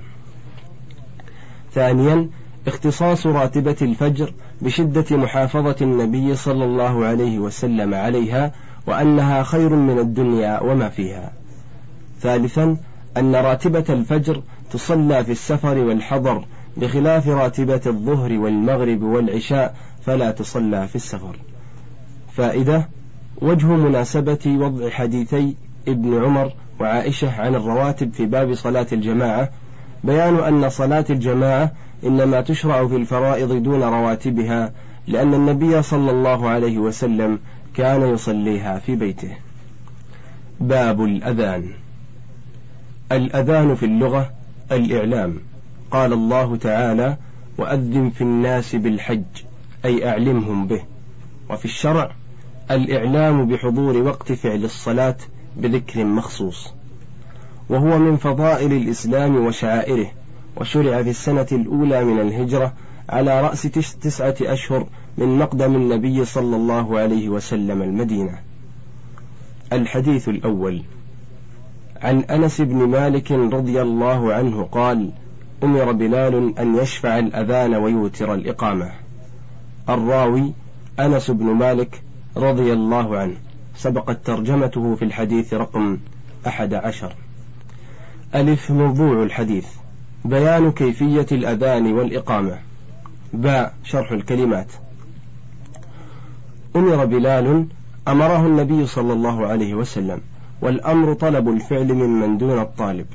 ثانيا 1.72 2.28
اختصاص 2.66 3.26
راتبة 3.26 3.76
الفجر 3.82 4.32
بشدة 4.62 5.16
محافظة 5.16 5.76
النبي 5.82 6.34
صلى 6.34 6.64
الله 6.64 7.04
عليه 7.04 7.38
وسلم 7.38 7.94
عليها 7.94 8.52
وأنها 8.86 9.42
خير 9.42 9.74
من 9.74 9.98
الدنيا 9.98 10.62
وما 10.62 10.88
فيها. 10.88 11.32
ثالثا 12.20 12.76
أن 13.16 13.36
راتبة 13.36 13.84
الفجر 13.88 14.42
تصلى 14.70 15.24
في 15.24 15.32
السفر 15.32 15.78
والحضر 15.78 16.44
بخلاف 16.76 17.28
راتبة 17.28 17.80
الظهر 17.86 18.32
والمغرب 18.32 19.02
والعشاء 19.02 19.74
فلا 20.02 20.30
تصلى 20.30 20.88
في 20.88 20.96
السفر. 20.96 21.36
فائدة 22.32 22.88
وجه 23.42 23.66
مناسبة 23.66 24.38
وضع 24.46 24.90
حديثي 24.90 25.54
ابن 25.88 26.24
عمر 26.24 26.52
وعائشة 26.80 27.40
عن 27.40 27.54
الرواتب 27.54 28.12
في 28.12 28.26
باب 28.26 28.54
صلاة 28.54 28.86
الجماعة 28.92 29.50
بيان 30.04 30.36
أن 30.36 30.68
صلاة 30.68 31.04
الجماعة 31.10 31.72
إنما 32.04 32.40
تشرع 32.40 32.88
في 32.88 32.96
الفرائض 32.96 33.62
دون 33.62 33.82
رواتبها 33.82 34.72
لأن 35.06 35.34
النبي 35.34 35.82
صلى 35.82 36.10
الله 36.10 36.48
عليه 36.48 36.78
وسلم 36.78 37.38
كان 37.74 38.14
يصليها 38.14 38.78
في 38.78 38.96
بيته. 38.96 39.36
باب 40.60 41.04
الأذان. 41.04 41.70
الأذان 43.12 43.74
في 43.74 43.86
اللغة 43.86 44.30
الإعلام. 44.72 45.40
قال 45.90 46.12
الله 46.12 46.56
تعالى 46.56 47.16
وأذن 47.58 48.10
في 48.10 48.20
الناس 48.20 48.76
بالحج 48.76 49.22
أي 49.84 50.08
أعلمهم 50.08 50.66
به. 50.66 50.82
وفي 51.50 51.64
الشرع 51.64 52.10
الإعلام 52.70 53.48
بحضور 53.48 53.96
وقت 53.96 54.32
فعل 54.32 54.64
الصلاة 54.64 55.16
بذكر 55.56 56.04
مخصوص. 56.04 56.72
وهو 57.68 57.98
من 57.98 58.16
فضائل 58.16 58.72
الإسلام 58.72 59.46
وشعائره 59.46 60.10
وشرع 60.56 61.02
في 61.02 61.10
السنة 61.10 61.46
الأولى 61.52 62.04
من 62.04 62.20
الهجرة 62.20 62.72
على 63.08 63.40
رأس 63.40 63.62
تسعة 64.02 64.34
أشهر 64.42 64.86
من 65.18 65.38
مقدم 65.38 65.76
النبي 65.76 66.24
صلى 66.24 66.56
الله 66.56 66.98
عليه 66.98 67.28
وسلم 67.28 67.82
المدينة. 67.82 68.38
الحديث 69.72 70.28
الأول 70.28 70.82
عن 72.02 72.20
أنس 72.20 72.60
بن 72.60 72.76
مالك 72.76 73.32
رضي 73.32 73.82
الله 73.82 74.34
عنه 74.34 74.62
قال: 74.62 75.10
أمر 75.62 75.92
بلال 75.92 76.58
أن 76.58 76.76
يشفع 76.76 77.18
الأذان 77.18 77.74
ويوتر 77.74 78.34
الإقامة. 78.34 78.90
الراوي 79.88 80.52
أنس 81.00 81.30
بن 81.30 81.46
مالك 81.46 82.02
رضي 82.36 82.72
الله 82.72 83.18
عنه 83.18 83.36
سبقت 83.76 84.26
ترجمته 84.26 84.94
في 84.94 85.04
الحديث 85.04 85.54
رقم 85.54 85.98
أحد 86.46 86.74
عشر. 86.74 87.14
ألف 88.34 88.70
موضوع 88.70 89.22
الحديث. 89.22 89.66
بيان 90.24 90.72
كيفية 90.72 91.26
الأذان 91.32 91.92
والإقامة. 91.92 92.58
باء 93.32 93.74
شرح 93.84 94.12
الكلمات. 94.12 94.72
أمر 96.76 97.04
بلال 97.04 97.66
أمره 98.08 98.46
النبي 98.46 98.86
صلى 98.86 99.12
الله 99.12 99.46
عليه 99.46 99.74
وسلم 99.74 100.20
والأمر 100.60 101.12
طلب 101.12 101.48
الفعل 101.48 101.94
ممن 101.94 102.38
دون 102.38 102.58
الطالب. 102.58 103.06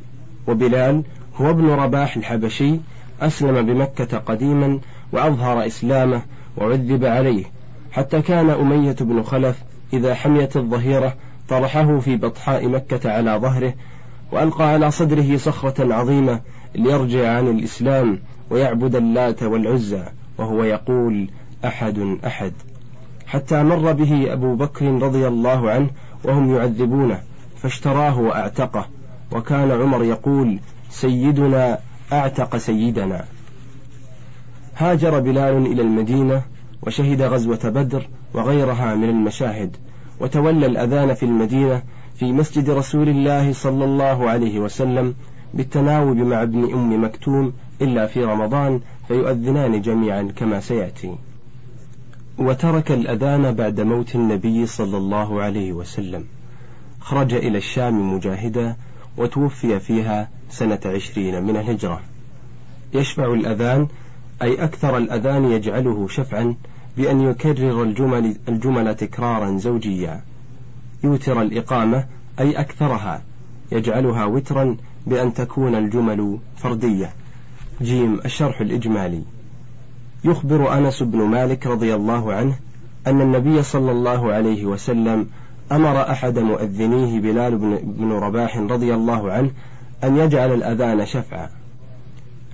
وبلال 0.47 1.03
هو 1.35 1.49
ابن 1.49 1.69
رباح 1.69 2.15
الحبشي 2.15 2.75
أسلم 3.21 3.65
بمكة 3.65 4.17
قديما 4.17 4.79
وأظهر 5.11 5.67
إسلامه 5.67 6.21
وعذب 6.57 7.05
عليه 7.05 7.45
حتى 7.91 8.21
كان 8.21 8.49
أمية 8.49 8.95
بن 9.01 9.23
خلف 9.23 9.63
إذا 9.93 10.15
حميت 10.15 10.57
الظهيرة 10.57 11.13
طرحه 11.49 11.99
في 11.99 12.15
بطحاء 12.15 12.67
مكة 12.67 13.11
على 13.11 13.31
ظهره 13.31 13.73
وألقى 14.31 14.63
على 14.63 14.91
صدره 14.91 15.37
صخرة 15.37 15.93
عظيمة 15.93 16.41
ليرجع 16.75 17.37
عن 17.37 17.47
الإسلام 17.47 18.19
ويعبد 18.49 18.95
اللات 18.95 19.43
والعزى 19.43 20.03
وهو 20.37 20.63
يقول 20.63 21.29
أحد 21.65 22.17
أحد. 22.25 22.53
حتى 23.27 23.63
مر 23.63 23.91
به 23.91 24.33
أبو 24.33 24.55
بكر 24.55 24.85
رضي 24.85 25.27
الله 25.27 25.71
عنه 25.71 25.89
وهم 26.23 26.55
يعذبونه 26.55 27.21
فاشتراه 27.57 28.19
وأعتقه. 28.19 28.87
وكان 29.31 29.71
عمر 29.71 30.03
يقول 30.03 30.59
سيدنا 30.89 31.79
أعتق 32.13 32.57
سيدنا. 32.57 33.25
هاجر 34.77 35.19
بلال 35.19 35.65
إلى 35.65 35.81
المدينة 35.81 36.41
وشهد 36.81 37.21
غزوة 37.21 37.69
بدر 37.69 38.07
وغيرها 38.33 38.95
من 38.95 39.09
المشاهد 39.09 39.77
وتولى 40.19 40.65
الأذان 40.65 41.13
في 41.13 41.23
المدينة 41.23 41.81
في 42.21 42.31
مسجد 42.31 42.69
رسول 42.69 43.09
الله 43.09 43.53
صلى 43.53 43.85
الله 43.85 44.29
عليه 44.29 44.59
وسلم 44.59 45.15
بالتناوب 45.53 46.17
مع 46.17 46.43
ابن 46.43 46.73
أم 46.73 47.03
مكتوم 47.03 47.53
إلا 47.81 48.07
في 48.07 48.23
رمضان 48.23 48.81
فيؤذنان 49.07 49.81
جميعا 49.81 50.31
كما 50.35 50.59
سيأتي. 50.59 51.15
وترك 52.37 52.91
الأذان 52.91 53.55
بعد 53.55 53.81
موت 53.81 54.15
النبي 54.15 54.65
صلى 54.65 54.97
الله 54.97 55.41
عليه 55.41 55.73
وسلم. 55.73 56.23
خرج 56.99 57.33
إلى 57.33 57.57
الشام 57.57 58.13
مجاهدا 58.13 58.75
وتوفي 59.17 59.79
فيها 59.79 60.29
سنة 60.49 60.79
عشرين 60.85 61.43
من 61.43 61.57
الهجرة. 61.57 62.01
يشفع 62.93 63.33
الأذان 63.33 63.87
أي 64.41 64.63
أكثر 64.63 64.97
الأذان 64.97 65.51
يجعله 65.51 66.07
شفعا 66.07 66.55
بأن 66.97 67.21
يكرر 67.21 67.83
الجمل, 67.83 68.35
الجمل 68.49 68.95
تكرارا 68.95 69.57
زوجيا. 69.57 70.30
يوتر 71.03 71.41
الإقامة 71.41 72.05
أي 72.39 72.59
أكثرها 72.59 73.21
يجعلها 73.71 74.25
وترا 74.25 74.77
بأن 75.07 75.33
تكون 75.33 75.75
الجمل 75.75 76.37
فردية. 76.57 77.09
جيم 77.81 78.19
الشرح 78.25 78.61
الإجمالي. 78.61 79.21
يخبر 80.23 80.77
أنس 80.77 81.03
بن 81.03 81.19
مالك 81.19 81.67
رضي 81.67 81.95
الله 81.95 82.33
عنه 82.33 82.55
أن 83.07 83.21
النبي 83.21 83.63
صلى 83.63 83.91
الله 83.91 84.33
عليه 84.33 84.65
وسلم 84.65 85.27
أمر 85.71 86.11
أحد 86.11 86.39
مؤذنيه 86.39 87.19
بلال 87.19 87.57
بن 87.83 88.11
رباح 88.11 88.57
رضي 88.57 88.93
الله 88.93 89.31
عنه 89.31 89.51
أن 90.03 90.17
يجعل 90.17 90.53
الأذان 90.53 91.05
شفعا 91.05 91.49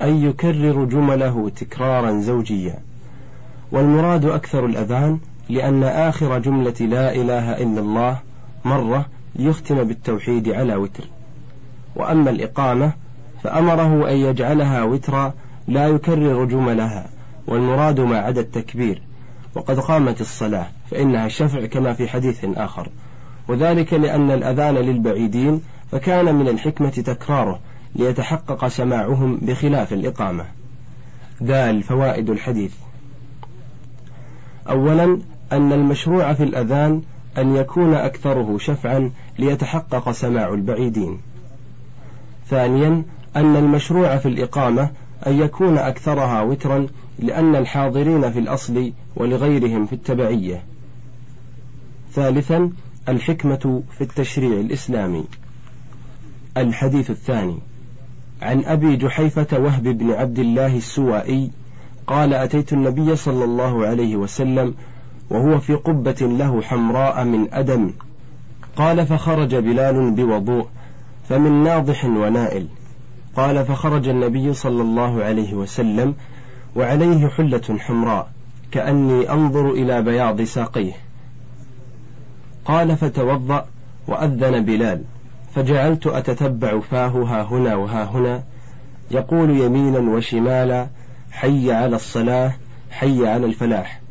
أي 0.02 0.24
يكرر 0.24 0.86
جمله 0.86 1.50
تكرارا 1.50 2.20
زوجيا. 2.20 2.80
والمراد 3.72 4.26
أكثر 4.26 4.66
الأذان 4.66 5.20
لأن 5.50 5.84
آخر 5.84 6.40
جملة 6.40 6.76
لا 6.80 7.16
إله 7.16 7.52
إلا 7.52 7.80
الله 7.82 8.20
مرة 8.66 9.06
ليختم 9.36 9.84
بالتوحيد 9.84 10.50
على 10.50 10.76
وتر. 10.76 11.04
وأما 11.96 12.30
الإقامة 12.30 12.94
فأمره 13.44 14.10
أن 14.10 14.16
يجعلها 14.16 14.84
وترا 14.84 15.34
لا 15.68 15.88
يكرر 15.88 16.46
جملها 16.46 17.10
والمراد 17.48 18.00
ما 18.00 18.18
عدا 18.18 18.42
التكبير. 18.42 19.02
وقد 19.56 19.80
قامت 19.80 20.22
الصلاة 20.22 20.68
فإنها 20.92 21.26
الشفع 21.26 21.66
كما 21.66 21.94
في 21.94 22.08
حديث 22.08 22.46
آخر. 22.56 22.90
وذلك 23.48 23.94
لأن 23.94 24.32
الأذان 24.32 24.76
للبعيدين 24.76 25.62
فكان 25.92 26.36
من 26.36 26.48
الحكمة 26.48 26.90
تكراره 26.90 27.60
ليتحقق 27.96 28.68
سماعهم 28.68 29.38
بخلاف 29.42 29.94
الإقامة. 29.94 30.46
دال 31.42 31.84
فوائد 31.84 32.30
الحديث. 32.30 32.74
أولا 34.70 35.20
أن 35.52 35.74
المشروع 35.74 36.34
في 36.34 36.44
الأذان 36.44 37.02
أن 37.38 37.56
يكون 37.56 37.94
أكثره 37.94 38.58
شفعا 38.58 39.12
ليتحقق 39.40 40.12
سماع 40.12 40.54
البعيدين. 40.54 41.20
ثانيا 42.50 43.04
أن 43.36 43.56
المشروع 43.56 44.18
في 44.18 44.28
الإقامة 44.28 44.90
أن 45.28 45.40
يكون 45.40 45.78
أكثرها 45.78 46.42
وترا 46.42 46.88
لأن 47.20 47.56
الحاضرين 47.56 48.32
في 48.32 48.40
الأصل 48.40 48.92
ولغيرهم 49.16 49.86
في 49.86 49.94
التبعية. 49.94 50.64
ثالثا 52.14 52.72
الحكمة 53.10 53.84
في 53.98 54.02
التشريع 54.02 54.60
الإسلامي. 54.60 55.26
الحديث 56.58 57.10
الثاني. 57.10 57.58
عن 58.42 58.66
أبي 58.66 58.96
جحيفة 58.96 59.60
وهب 59.60 59.84
بن 59.84 60.12
عبد 60.12 60.40
الله 60.40 60.78
السوائي 60.78 61.52
قال 62.08 62.34
أتيت 62.34 62.74
النبي 62.74 63.16
صلى 63.16 63.44
الله 63.44 63.86
عليه 63.86 64.16
وسلم 64.16 64.76
وهو 65.30 65.60
في 65.60 65.74
قبة 65.74 66.16
له 66.22 66.62
حمراء 66.62 67.24
من 67.24 67.54
أدم. 67.54 67.94
قال 68.76 69.08
فخرج 69.08 69.56
بلال 69.56 70.12
بوضوء 70.12 70.68
فمن 71.30 71.64
ناضح 71.64 72.06
ونائل. 72.06 72.68
قال 73.36 73.66
فخرج 73.66 74.08
النبي 74.08 74.54
صلى 74.54 74.82
الله 74.82 75.24
عليه 75.24 75.54
وسلم 75.54 76.16
وعليه 76.76 77.28
حلة 77.28 77.78
حمراء 77.80 78.30
كأني 78.72 79.32
أنظر 79.32 79.72
إلى 79.72 80.02
بياض 80.02 80.42
ساقيه. 80.42 80.94
قال 82.66 82.98
فتوضأ 82.98 83.66
وأذن 84.08 84.66
بلال 84.66 85.04
فجعلت 85.56 86.08
أتتبع 86.08 86.80
فاه 86.80 87.08
ها 87.08 87.44
هنا 87.44 87.76
وها 87.76 88.04
هنا 88.04 88.44
يقول 89.12 89.50
يمينا 89.50 90.00
وشمالا 90.00 90.88
حي 91.32 91.72
على 91.72 91.96
الصلاة 91.96 92.54
حي 92.92 93.28
على 93.28 93.46
الفلاح. 93.46 94.02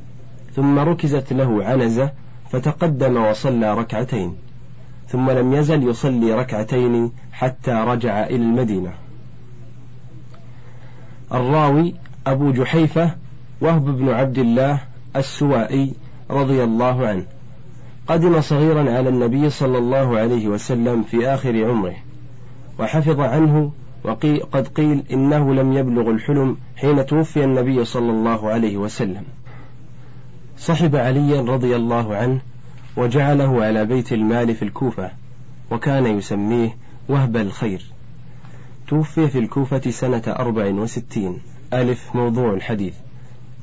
ثم 0.56 0.78
ركزت 0.78 1.32
له 1.32 1.64
عنزة 1.64 2.10
فتقدم 2.50 3.16
وصلى 3.16 3.74
ركعتين 3.74 4.36
ثم 5.08 5.30
لم 5.30 5.52
يزل 5.52 5.88
يصلي 5.88 6.32
ركعتين 6.32 7.12
حتى 7.32 7.70
رجع 7.70 8.26
إلى 8.26 8.36
المدينة. 8.36 8.92
الراوي 11.34 11.94
أبو 12.26 12.52
جحيفة 12.52 13.10
وهب 13.60 13.84
بن 13.84 14.08
عبد 14.08 14.38
الله 14.38 14.80
السوائي 15.16 15.94
رضي 16.30 16.64
الله 16.64 17.06
عنه. 17.06 17.24
قدم 18.08 18.40
صغيرا 18.40 18.96
على 18.96 19.08
النبي 19.08 19.50
صلى 19.50 19.78
الله 19.78 20.18
عليه 20.18 20.48
وسلم 20.48 21.02
في 21.02 21.28
آخر 21.28 21.70
عمره 21.70 21.96
وحفظ 22.78 23.20
عنه 23.20 23.72
وقد 24.04 24.68
قيل 24.68 25.04
إنه 25.12 25.54
لم 25.54 25.72
يبلغ 25.72 26.10
الحلم 26.10 26.56
حين 26.76 27.06
توفي 27.06 27.44
النبي 27.44 27.84
صلى 27.84 28.10
الله 28.10 28.50
عليه 28.50 28.76
وسلم. 28.76 29.24
صحب 30.58 30.96
عليا 30.96 31.40
رضي 31.40 31.76
الله 31.76 32.16
عنه 32.16 32.40
وجعله 32.96 33.64
على 33.64 33.84
بيت 33.84 34.12
المال 34.12 34.54
في 34.54 34.62
الكوفة 34.62 35.10
وكان 35.70 36.06
يسميه 36.06 36.76
وهب 37.08 37.36
الخير. 37.36 37.82
توفي 38.88 39.28
في 39.28 39.38
الكوفة 39.38 39.90
سنة 39.90 40.22
أربع 40.26 40.66
وستين. 40.66 41.38
ألف 41.72 42.14
موضوع 42.14 42.54
الحديث 42.54 42.94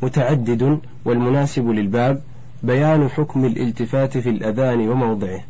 متعدد 0.01 0.79
والمناسب 1.05 1.69
للباب 1.69 2.21
بيان 2.63 3.09
حكم 3.09 3.45
الالتفات 3.45 4.17
في 4.17 4.29
الأذان 4.29 4.89
وموضعه. 4.89 5.41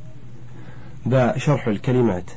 باء 1.06 1.38
شرح 1.38 1.68
الكلمات. 1.68 2.32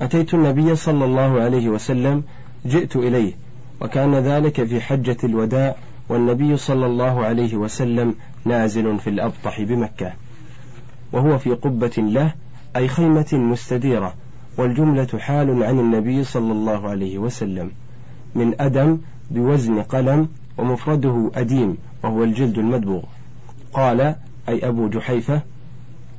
أتيت 0.00 0.34
النبي 0.34 0.76
صلى 0.76 1.04
الله 1.04 1.40
عليه 1.40 1.68
وسلم 1.68 2.22
جئت 2.66 2.96
إليه 2.96 3.32
وكان 3.80 4.14
ذلك 4.14 4.64
في 4.64 4.80
حجة 4.80 5.16
الوداع 5.24 5.76
والنبي 6.08 6.56
صلى 6.56 6.86
الله 6.86 7.24
عليه 7.24 7.56
وسلم 7.56 8.14
نازل 8.44 8.98
في 8.98 9.10
الأبطح 9.10 9.62
بمكة 9.62 10.12
وهو 11.12 11.38
في 11.38 11.50
قبة 11.50 11.92
له 11.98 12.34
أي 12.76 12.88
خيمة 12.88 13.26
مستديرة 13.32 14.14
والجملة 14.56 15.18
حال 15.18 15.62
عن 15.64 15.78
النبي 15.78 16.24
صلى 16.24 16.52
الله 16.52 16.88
عليه 16.88 17.18
وسلم 17.18 17.70
من 18.34 18.60
أدم 18.60 18.98
بوزن 19.30 19.82
قلم 19.82 20.28
ومفرده 20.58 21.30
أديم 21.34 21.76
وهو 22.02 22.24
الجلد 22.24 22.58
المدبوغ. 22.58 23.02
قال 23.72 24.00
أي 24.48 24.68
أبو 24.68 24.88
جحيفة 24.88 25.42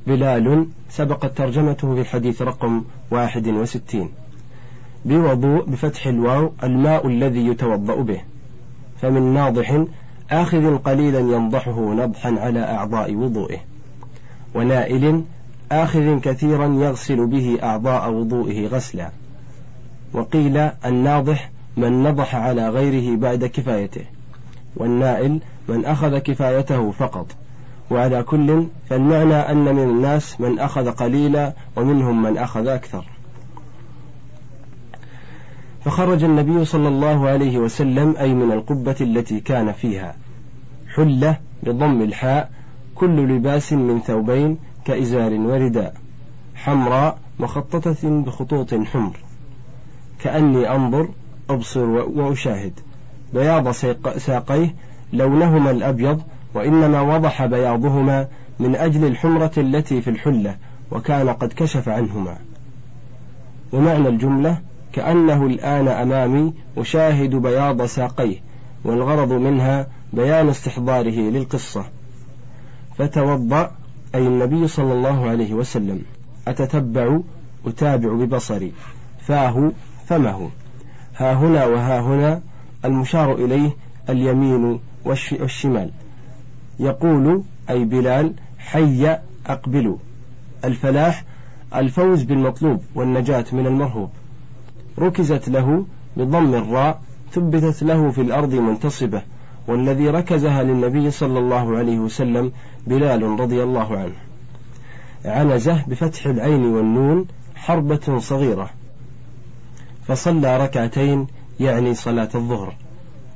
بلال 0.06 0.66
سبقت 0.88 1.38
ترجمته 1.38 1.94
في 1.94 2.00
الحديث 2.00 2.42
رقم 2.42 2.84
واحد 3.10 3.48
وستين 3.48 4.08
بوضوء 5.04 5.64
بفتح 5.64 6.06
الواو 6.06 6.52
الماء 6.62 7.06
الذي 7.06 7.46
يتوضأ 7.46 8.02
به 8.02 8.20
فمن 9.00 9.34
ناضح 9.34 9.84
آخذ 10.30 10.78
قليلا 10.78 11.18
ينضحه 11.18 11.94
نضحا 11.94 12.36
على 12.38 12.60
أعضاء 12.60 13.14
وضوئه. 13.14 13.58
ونائل 14.54 15.24
آخذ 15.72 16.20
كثيرا 16.20 16.66
يغسل 16.66 17.26
به 17.26 17.58
أعضاء 17.62 18.12
وضوئه 18.12 18.66
غسلا. 18.66 19.10
وقيل 20.12 20.56
الناضح 20.84 21.50
من 21.76 22.02
نضح 22.02 22.34
على 22.34 22.68
غيره 22.68 23.16
بعد 23.16 23.44
كفايته. 23.44 24.04
والنائل 24.76 25.40
من 25.68 25.84
أخذ 25.84 26.18
كفايته 26.18 26.90
فقط. 26.90 27.26
وعلى 27.90 28.22
كل 28.22 28.66
فالمعنى 28.90 29.34
أن 29.34 29.74
من 29.74 29.82
الناس 29.82 30.40
من 30.40 30.58
أخذ 30.58 30.90
قليلا 30.90 31.52
ومنهم 31.76 32.22
من 32.22 32.38
أخذ 32.38 32.66
أكثر. 32.66 33.04
فخرج 35.86 36.24
النبي 36.24 36.64
صلى 36.64 36.88
الله 36.88 37.28
عليه 37.28 37.58
وسلم 37.58 38.16
أي 38.16 38.34
من 38.34 38.52
القبة 38.52 38.96
التي 39.00 39.40
كان 39.40 39.72
فيها 39.72 40.16
حلة 40.94 41.38
بضم 41.62 42.02
الحاء 42.02 42.50
كل 42.94 43.28
لباس 43.36 43.72
من 43.72 44.00
ثوبين 44.00 44.58
كإزار 44.84 45.32
ورداء 45.32 45.94
حمراء 46.54 47.18
مخططة 47.40 48.22
بخطوط 48.22 48.74
حمر. 48.74 49.16
كأني 50.22 50.70
أنظر 50.74 51.08
أبصر 51.50 51.84
وأشاهد. 51.86 52.72
بياض 53.34 53.70
ساقيه 54.16 54.74
لونهما 55.12 55.70
الأبيض 55.70 56.22
وإنما 56.54 57.00
وضح 57.00 57.46
بياضهما 57.46 58.28
من 58.60 58.76
أجل 58.76 59.04
الحمرة 59.04 59.52
التي 59.58 60.02
في 60.02 60.10
الحلة 60.10 60.56
وكان 60.90 61.28
قد 61.28 61.52
كشف 61.52 61.88
عنهما. 61.88 62.38
ومعنى 63.72 64.08
الجملة 64.08 64.60
كأنه 64.96 65.46
الآن 65.46 65.88
أمامي 65.88 66.54
أشاهد 66.78 67.34
بياض 67.34 67.82
ساقيه 67.82 68.36
والغرض 68.84 69.32
منها 69.32 69.86
بيان 70.12 70.48
استحضاره 70.48 71.20
للقصة. 71.30 71.84
فتوضأ 72.98 73.70
أي 74.14 74.26
النبي 74.26 74.68
صلى 74.68 74.92
الله 74.92 75.28
عليه 75.28 75.54
وسلم. 75.54 76.02
أتتبع 76.48 77.18
أتابع 77.66 78.12
ببصري. 78.12 78.72
فاه 79.20 79.72
فمه. 80.06 80.50
ها 81.16 81.34
هنا 81.34 81.66
وها 81.66 82.00
هنا 82.00 82.40
المشار 82.84 83.34
إليه 83.34 83.76
اليمين 84.08 84.80
والشمال. 85.04 85.90
يقول 86.80 87.42
أي 87.70 87.84
بلال 87.84 88.34
حي 88.58 89.16
أقبلوا. 89.46 89.96
الفلاح 90.64 91.24
الفوز 91.74 92.22
بالمطلوب 92.22 92.82
والنجاة 92.94 93.44
من 93.52 93.66
المرهوب. 93.66 94.10
ركزت 94.98 95.48
له 95.48 95.84
بضم 96.16 96.54
الراء 96.54 97.00
ثبتت 97.32 97.82
له 97.82 98.10
في 98.10 98.20
الأرض 98.20 98.54
منتصبة 98.54 99.22
والذي 99.68 100.10
ركزها 100.10 100.62
للنبي 100.62 101.10
صلى 101.10 101.38
الله 101.38 101.76
عليه 101.76 101.98
وسلم 101.98 102.52
بلال 102.86 103.40
رضي 103.40 103.62
الله 103.62 103.98
عنه. 103.98 104.16
عنزه 105.24 105.84
بفتح 105.86 106.26
العين 106.26 106.64
والنون 106.64 107.26
حربة 107.54 108.18
صغيرة. 108.18 108.70
فصلى 110.06 110.56
ركعتين 110.56 111.26
يعني 111.60 111.94
صلاة 111.94 112.28
الظهر. 112.34 112.74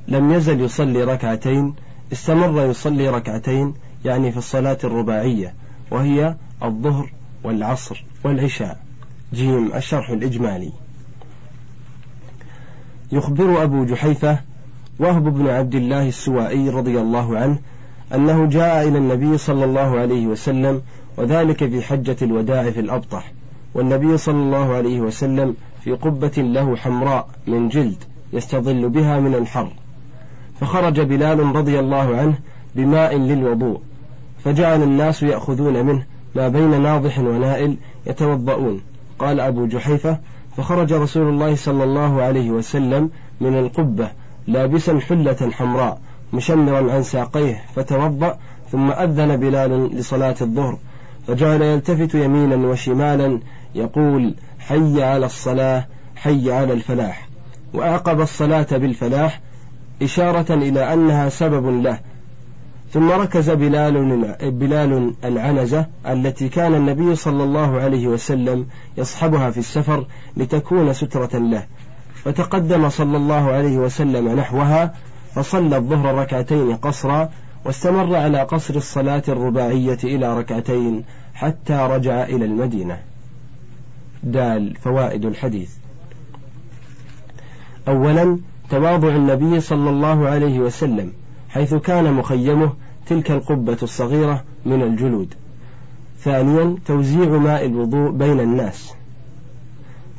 لم 0.07 0.31
يزل 0.31 0.61
يصلي 0.61 1.03
ركعتين 1.03 1.75
استمر 2.13 2.65
يصلي 2.65 3.09
ركعتين 3.09 3.73
يعني 4.05 4.31
في 4.31 4.37
الصلاة 4.37 4.77
الرباعية 4.83 5.53
وهي 5.91 6.35
الظهر 6.63 7.13
والعصر 7.43 8.05
والعشاء. 8.23 8.79
جيم 9.33 9.73
الشرح 9.75 10.09
الإجمالي. 10.09 10.71
يخبر 13.11 13.63
أبو 13.63 13.85
جحيفة 13.85 14.39
وهب 14.99 15.23
بن 15.23 15.47
عبد 15.47 15.75
الله 15.75 16.07
السوائي 16.07 16.69
رضي 16.69 16.99
الله 16.99 17.37
عنه 17.37 17.59
أنه 18.15 18.45
جاء 18.45 18.87
إلى 18.87 18.97
النبي 18.97 19.37
صلى 19.37 19.65
الله 19.65 19.99
عليه 19.99 20.27
وسلم 20.27 20.81
وذلك 21.17 21.57
في 21.57 21.81
حجة 21.81 22.15
الوداع 22.21 22.71
في 22.71 22.79
الأبطح 22.79 23.31
والنبي 23.75 24.17
صلى 24.17 24.35
الله 24.35 24.73
عليه 24.73 25.01
وسلم 25.01 25.55
في 25.83 25.91
قبة 25.91 26.31
له 26.37 26.75
حمراء 26.75 27.27
من 27.47 27.69
جلد 27.69 28.03
يستظل 28.33 28.89
بها 28.89 29.19
من 29.19 29.35
الحر. 29.35 29.71
فخرج 30.61 31.01
بلال 31.01 31.55
رضي 31.55 31.79
الله 31.79 32.17
عنه 32.17 32.35
بماء 32.75 33.17
للوضوء 33.17 33.81
فجعل 34.43 34.83
الناس 34.83 35.23
يأخذون 35.23 35.85
منه 35.85 36.05
ما 36.35 36.47
بين 36.47 36.81
ناضح 36.81 37.19
ونائل 37.19 37.77
يتوضؤون. 38.07 38.81
قال 39.19 39.39
أبو 39.39 39.65
جحيفة 39.65 40.19
فخرج 40.57 40.93
رسول 40.93 41.29
الله 41.29 41.55
صلى 41.55 41.83
الله 41.83 42.21
عليه 42.21 42.51
وسلم 42.51 43.09
من 43.41 43.59
القبة 43.59 44.11
لابسا 44.47 44.99
حلة 44.99 45.49
حمراء 45.51 45.99
مشمرا 46.33 46.91
عن 46.93 47.03
ساقيه 47.03 47.63
فتوضأ 47.75 48.37
ثم 48.71 48.91
أذن 48.91 49.37
بلال 49.37 49.95
لصلاة 49.95 50.35
الظهر 50.41 50.77
فجعل 51.27 51.61
يلتفت 51.61 52.15
يمينا 52.15 52.67
وشمالا 52.67 53.39
يقول 53.75 54.35
حي 54.59 55.03
على 55.03 55.25
الصلاة 55.25 55.87
حي 56.15 56.51
على 56.51 56.73
الفلاح 56.73 57.27
وأعقب 57.73 58.21
الصلاة 58.21 58.67
بالفلاح 58.71 59.41
إشارة 60.01 60.53
إلى 60.53 60.93
أنها 60.93 61.29
سبب 61.29 61.83
له 61.83 61.99
ثم 62.93 63.11
ركز 63.11 63.49
بلال 63.49 64.35
بلال 64.41 65.13
العنزة 65.25 65.85
التي 66.07 66.49
كان 66.49 66.75
النبي 66.75 67.15
صلى 67.15 67.43
الله 67.43 67.79
عليه 67.79 68.07
وسلم 68.07 68.65
يصحبها 68.97 69.51
في 69.51 69.57
السفر 69.57 70.05
لتكون 70.37 70.93
سترة 70.93 71.37
له 71.37 71.65
فتقدم 72.23 72.89
صلى 72.89 73.17
الله 73.17 73.51
عليه 73.51 73.77
وسلم 73.77 74.35
نحوها 74.35 74.93
فصلى 75.35 75.77
الظهر 75.77 76.15
ركعتين 76.15 76.75
قصرا 76.75 77.29
واستمر 77.65 78.15
على 78.15 78.41
قصر 78.41 78.75
الصلاة 78.75 79.23
الرباعية 79.27 79.99
إلى 80.03 80.37
ركعتين 80.37 81.03
حتى 81.33 81.73
رجع 81.73 82.23
إلى 82.23 82.45
المدينة. 82.45 82.99
دال 84.23 84.75
فوائد 84.75 85.25
الحديث. 85.25 85.71
أولا 87.87 88.37
تواضع 88.69 89.07
النبي 89.09 89.59
صلى 89.59 89.89
الله 89.89 90.27
عليه 90.27 90.59
وسلم 90.59 91.11
حيث 91.53 91.73
كان 91.73 92.13
مخيمه 92.13 92.73
تلك 93.07 93.31
القبة 93.31 93.77
الصغيرة 93.83 94.43
من 94.65 94.81
الجلود. 94.81 95.33
ثانيا 96.19 96.75
توزيع 96.85 97.29
ماء 97.37 97.65
الوضوء 97.65 98.11
بين 98.11 98.39
الناس. 98.39 98.93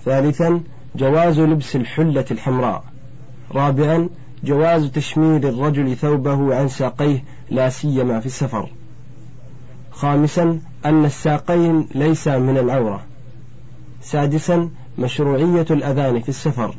ثالثا 0.04 0.60
جواز 0.96 1.40
لبس 1.40 1.76
الحلة 1.76 2.24
الحمراء. 2.30 2.84
رابعا 3.54 4.08
جواز 4.44 4.90
تشمير 4.90 5.48
الرجل 5.48 5.96
ثوبه 5.96 6.54
عن 6.56 6.68
ساقيه 6.68 7.24
لا 7.50 7.68
سيما 7.68 8.20
في 8.20 8.26
السفر. 8.26 8.68
خامسا 9.90 10.60
أن 10.84 11.04
الساقين 11.04 11.88
ليس 11.94 12.28
من 12.28 12.58
العورة. 12.58 13.02
سادسا 14.02 14.70
مشروعية 14.98 15.66
الأذان 15.70 16.20
في 16.20 16.28
السفر. 16.28 16.74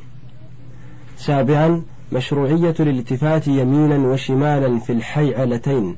سابعا 1.18 1.82
مشروعية 2.14 2.76
الالتفات 2.80 3.48
يمينا 3.48 3.98
وشمالا 4.08 4.80
في 4.80 4.94
الحيعلتين. 4.94 5.96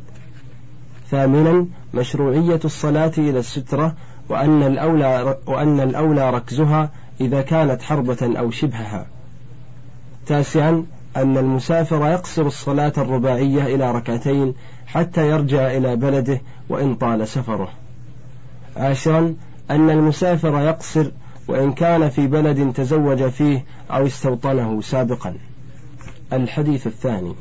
ثامنا 1.12 1.66
مشروعية 1.94 2.60
الصلاة 2.66 3.12
إلى 3.18 3.40
السترة 3.40 3.96
وأن 4.30 4.64
الأولى 4.64 5.38
وأن 5.46 5.80
الأولى 5.80 6.30
ركزها 6.30 6.90
إذا 7.22 7.42
كانت 7.42 7.82
حربة 7.82 8.40
أو 8.40 8.52
شبهها. 8.52 9.06
تاسعا 10.26 10.86
أن 11.18 11.38
المسافر 11.38 12.08
يقصر 12.12 12.46
الصلاة 12.46 12.94
الرباعية 12.98 13.76
إلى 13.76 13.92
ركعتين 13.92 14.54
حتى 14.88 15.30
يرجع 15.30 15.78
إلى 15.78 15.96
بلده 15.96 16.42
وإن 16.70 16.96
طال 16.96 17.28
سفره. 17.28 17.70
عاشرا 18.78 19.36
أن 19.72 19.90
المسافر 19.90 20.62
يقصر 20.62 21.12
وإن 21.48 21.72
كان 21.72 22.10
في 22.10 22.28
بلد 22.28 22.74
تزوج 22.74 23.24
فيه 23.24 23.66
أو 23.92 24.06
استوطنه 24.06 24.82
سابقا. 24.82 25.36
الحديث 26.34 26.88
الثاني. 26.88 27.34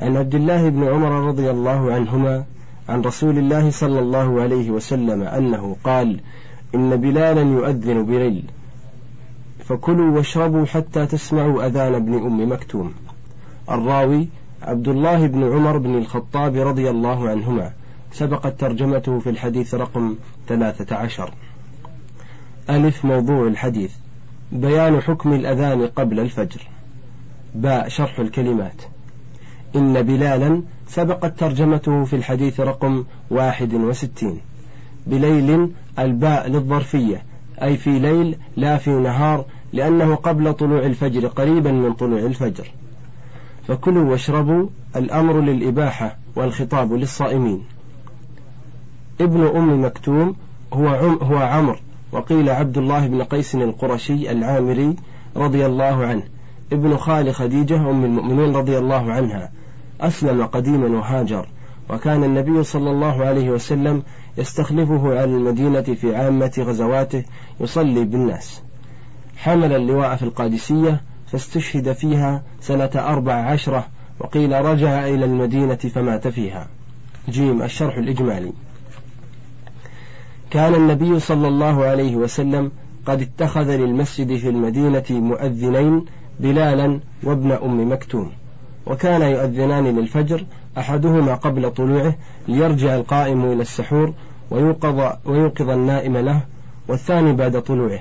عن 0.00 0.16
عبد 0.16 0.34
الله 0.34 0.68
بن 0.68 0.84
عمر 0.84 1.10
رضي 1.28 1.50
الله 1.50 1.92
عنهما 1.92 2.44
عن 2.88 3.00
رسول 3.00 3.38
الله 3.38 3.70
صلى 3.70 3.98
الله 3.98 4.40
عليه 4.40 4.70
وسلم 4.70 5.22
أنه 5.22 5.76
قال: 5.84 6.20
إن 6.74 6.96
بلالا 6.96 7.42
يؤذن 7.42 8.06
بليل 8.06 8.44
فكلوا 9.64 10.16
واشربوا 10.16 10.66
حتى 10.66 11.06
تسمعوا 11.06 11.66
أذان 11.66 11.94
ابن 11.94 12.14
أم 12.14 12.52
مكتوم. 12.52 12.94
الراوي 13.70 14.28
عبد 14.62 14.88
الله 14.88 15.26
بن 15.26 15.52
عمر 15.52 15.78
بن 15.78 15.98
الخطاب 15.98 16.56
رضي 16.56 16.90
الله 16.90 17.28
عنهما. 17.28 17.72
سبقت 18.12 18.60
ترجمته 18.60 19.18
في 19.18 19.30
الحديث 19.30 19.74
رقم 19.74 20.14
ثلاثة 20.48 20.96
عشر. 20.96 21.34
ألف 22.70 23.04
موضوع 23.04 23.46
الحديث. 23.46 23.92
بيان 24.52 25.00
حكم 25.00 25.32
الأذان 25.32 25.86
قبل 25.86 26.20
الفجر. 26.20 26.68
باء 27.54 27.88
شرح 27.88 28.18
الكلمات. 28.18 28.82
إن 29.76 30.02
بلالا 30.02 30.62
سبقت 30.88 31.38
ترجمته 31.38 32.04
في 32.04 32.16
الحديث 32.16 32.60
رقم 32.60 33.04
واحد 33.30 33.74
وستين. 33.74 34.40
بليل 35.06 35.70
الباء 35.98 36.48
للظرفية 36.48 37.22
أي 37.62 37.76
في 37.76 37.98
ليل 37.98 38.36
لا 38.56 38.76
في 38.76 38.90
نهار 38.90 39.44
لأنه 39.72 40.14
قبل 40.14 40.52
طلوع 40.54 40.86
الفجر 40.86 41.26
قريبا 41.26 41.72
من 41.72 41.92
طلوع 41.92 42.20
الفجر. 42.20 42.66
فكلوا 43.68 44.10
واشربوا 44.10 44.66
الأمر 44.96 45.40
للإباحة 45.40 46.16
والخطاب 46.36 46.92
للصائمين. 46.92 47.64
ابن 49.20 49.46
أم 49.46 49.84
مكتوم 49.84 50.36
هو 50.72 50.88
عم 50.88 51.18
هو 51.22 51.36
عمر 51.36 51.80
وقيل 52.12 52.50
عبد 52.50 52.78
الله 52.78 53.06
بن 53.06 53.22
قيس 53.22 53.54
القرشي 53.54 54.30
العامري 54.30 54.96
رضي 55.36 55.66
الله 55.66 56.06
عنه. 56.06 56.22
ابن 56.72 56.96
خال 56.96 57.34
خديجة 57.34 57.90
أم 57.90 58.04
المؤمنين 58.04 58.56
رضي 58.56 58.78
الله 58.78 59.12
عنها. 59.12 59.52
أسلم 60.00 60.46
قديما 60.46 60.98
وهاجر. 60.98 61.46
وكان 61.90 62.24
النبي 62.24 62.62
صلى 62.62 62.90
الله 62.90 63.24
عليه 63.24 63.50
وسلم 63.50 64.02
يستخلفه 64.38 65.08
على 65.08 65.24
المدينة 65.24 65.80
في 65.82 66.16
عامة 66.16 66.52
غزواته 66.58 67.24
يصلي 67.60 68.04
بالناس. 68.04 68.62
حمل 69.36 69.72
اللواء 69.72 70.16
في 70.16 70.22
القادسية 70.22 71.00
فاستشهد 71.26 71.92
فيها 71.92 72.42
سنة 72.60 72.90
أربع 72.94 73.34
عشرة 73.34 73.86
وقيل 74.20 74.64
رجع 74.64 75.06
إلى 75.06 75.24
المدينة 75.24 75.74
فمات 75.74 76.28
فيها. 76.28 76.68
جيم 77.28 77.62
الشرح 77.62 77.96
الإجمالي. 77.96 78.52
كان 80.50 80.74
النبي 80.74 81.20
صلى 81.20 81.48
الله 81.48 81.84
عليه 81.84 82.16
وسلم 82.16 82.72
قد 83.06 83.20
اتخذ 83.20 83.76
للمسجد 83.76 84.36
في 84.36 84.48
المدينة 84.48 85.04
مؤذنين 85.10 86.04
بلالا 86.40 87.00
وابن 87.22 87.52
أم 87.52 87.92
مكتوم. 87.92 88.30
وكان 88.86 89.22
يؤذنان 89.22 89.84
للفجر 89.84 90.44
أحدهما 90.78 91.34
قبل 91.34 91.70
طلوعه 91.70 92.14
ليرجع 92.48 92.94
القائم 92.94 93.44
إلى 93.44 93.62
السحور 93.62 94.12
ويوقظ, 94.50 95.12
ويوقظ 95.24 95.70
النائم 95.70 96.16
له 96.16 96.42
والثاني 96.88 97.32
بعد 97.32 97.62
طلوعه. 97.62 98.00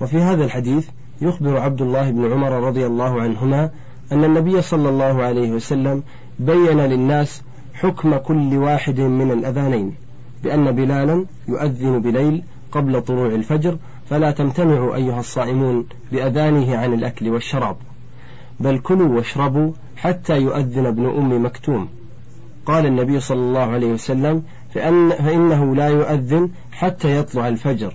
وفي 0.00 0.16
هذا 0.16 0.44
الحديث 0.44 0.88
يخبر 1.22 1.58
عبد 1.58 1.82
الله 1.82 2.10
بن 2.10 2.32
عمر 2.32 2.52
رضي 2.52 2.86
الله 2.86 3.22
عنهما 3.22 3.70
أن 4.12 4.24
النبي 4.24 4.62
صلى 4.62 4.88
الله 4.88 5.22
عليه 5.22 5.50
وسلم 5.52 6.02
بين 6.38 6.80
للناس 6.80 7.42
حكم 7.74 8.16
كل 8.16 8.56
واحد 8.56 9.00
من 9.00 9.30
الأذانين 9.30 9.94
بأن 10.42 10.72
بلالا 10.72 11.26
يؤذن 11.48 12.00
بليل 12.00 12.42
قبل 12.72 13.02
طلوع 13.02 13.26
الفجر 13.26 13.76
فلا 14.10 14.30
تمتنعوا 14.30 14.94
أيها 14.94 15.20
الصائمون 15.20 15.86
بأذانه 16.12 16.76
عن 16.76 16.94
الأكل 16.94 17.28
والشراب 17.28 17.76
بل 18.60 18.78
كلوا 18.78 19.16
واشربوا 19.16 19.72
حتى 19.96 20.38
يؤذن 20.40 20.86
ابن 20.86 21.06
أم 21.06 21.44
مكتوم. 21.44 21.88
قال 22.66 22.86
النبي 22.86 23.20
صلى 23.20 23.40
الله 23.40 23.60
عليه 23.60 23.92
وسلم 23.92 24.42
فإن 24.74 25.10
فإنه 25.10 25.76
لا 25.76 25.88
يؤذن 25.88 26.50
حتى 26.72 27.16
يطلع 27.16 27.48
الفجر. 27.48 27.94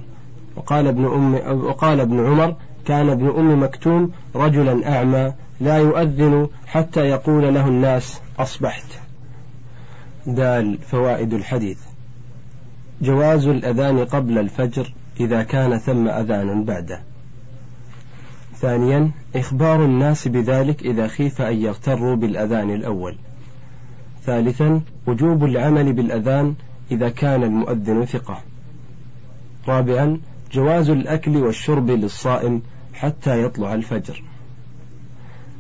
وقال 0.56 0.88
ابن 0.88 1.06
أم 1.06 1.34
وقال 1.66 2.00
ابن 2.00 2.26
عمر 2.26 2.56
كان 2.86 3.10
ابن 3.10 3.28
أم 3.28 3.64
مكتوم 3.64 4.12
رجلا 4.36 4.98
أعمى 4.98 5.34
لا 5.62 5.78
يؤذن 5.78 6.48
حتى 6.68 7.00
يقول 7.00 7.54
له 7.54 7.68
الناس 7.68 8.22
أصبحت. 8.40 8.86
دال 10.28 10.78
فوائد 10.78 11.34
الحديث. 11.34 11.80
جواز 13.02 13.48
الأذان 13.48 14.06
قبل 14.06 14.38
الفجر 14.38 14.94
إذا 15.20 15.44
كان 15.44 15.78
ثم 15.78 16.08
أذان 16.08 16.64
بعده. 16.64 17.02
ثانيا 18.56 19.12
إخبار 19.36 19.86
الناس 19.86 20.28
بذلك 20.28 20.82
إذا 20.82 21.08
خيف 21.08 21.42
أن 21.42 21.62
يغتروا 21.62 22.16
بالأذان 22.16 22.70
الأول. 22.70 23.16
ثالثا 24.26 24.82
وجوب 25.08 25.46
العمل 25.46 25.94
بالأذان 25.94 26.56
إذا 26.92 27.10
كان 27.10 27.44
المؤذن 27.44 28.06
ثقة. 28.06 28.42
رابعا 29.68 30.20
جواز 30.52 30.90
الأكل 30.90 31.38
والشرب 31.38 31.90
للصائم 31.90 32.62
حتى 32.94 33.44
يطلع 33.44 33.74
الفجر. 33.74 34.24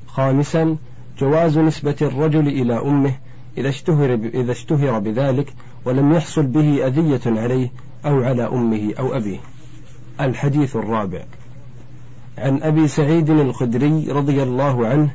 خامسا 0.07 0.77
جواز 1.19 1.57
نسبة 1.57 1.95
الرجل 2.01 2.47
إلى 2.47 2.81
أمه 2.81 3.13
إذا 3.57 3.69
اشتهر, 3.69 4.13
إذا 4.13 4.51
اشتهر 4.51 4.99
بذلك 4.99 5.53
ولم 5.85 6.13
يحصل 6.13 6.45
به 6.45 6.87
أذية 6.87 7.21
عليه 7.25 7.71
أو 8.05 8.23
على 8.23 8.43
أمه 8.43 8.93
أو 8.99 9.17
أبيه. 9.17 9.39
الحديث 10.21 10.75
الرابع. 10.75 11.23
عن 12.37 12.63
أبي 12.63 12.87
سعيد 12.87 13.29
الخدري 13.29 14.11
رضي 14.11 14.43
الله 14.43 14.87
عنه 14.87 15.09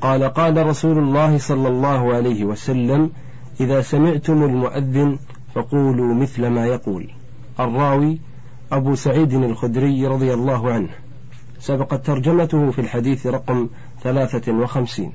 قال 0.00 0.24
قال 0.24 0.66
رسول 0.66 0.98
الله 0.98 1.38
صلى 1.38 1.68
الله 1.68 2.14
عليه 2.14 2.44
وسلم 2.44 3.10
إذا 3.60 3.82
سمعتم 3.82 4.44
المؤذن 4.44 5.18
فقولوا 5.54 6.14
مثل 6.14 6.46
ما 6.46 6.66
يقول. 6.66 7.10
الراوي 7.60 8.18
أبو 8.72 8.94
سعيد 8.94 9.34
الخدري 9.34 10.06
رضي 10.06 10.34
الله 10.34 10.72
عنه. 10.72 10.88
سبقت 11.60 12.06
ترجمته 12.06 12.70
في 12.70 12.80
الحديث 12.80 13.26
رقم 13.26 13.68
ثلاثة 14.02 14.52
وخمسين. 14.52 15.12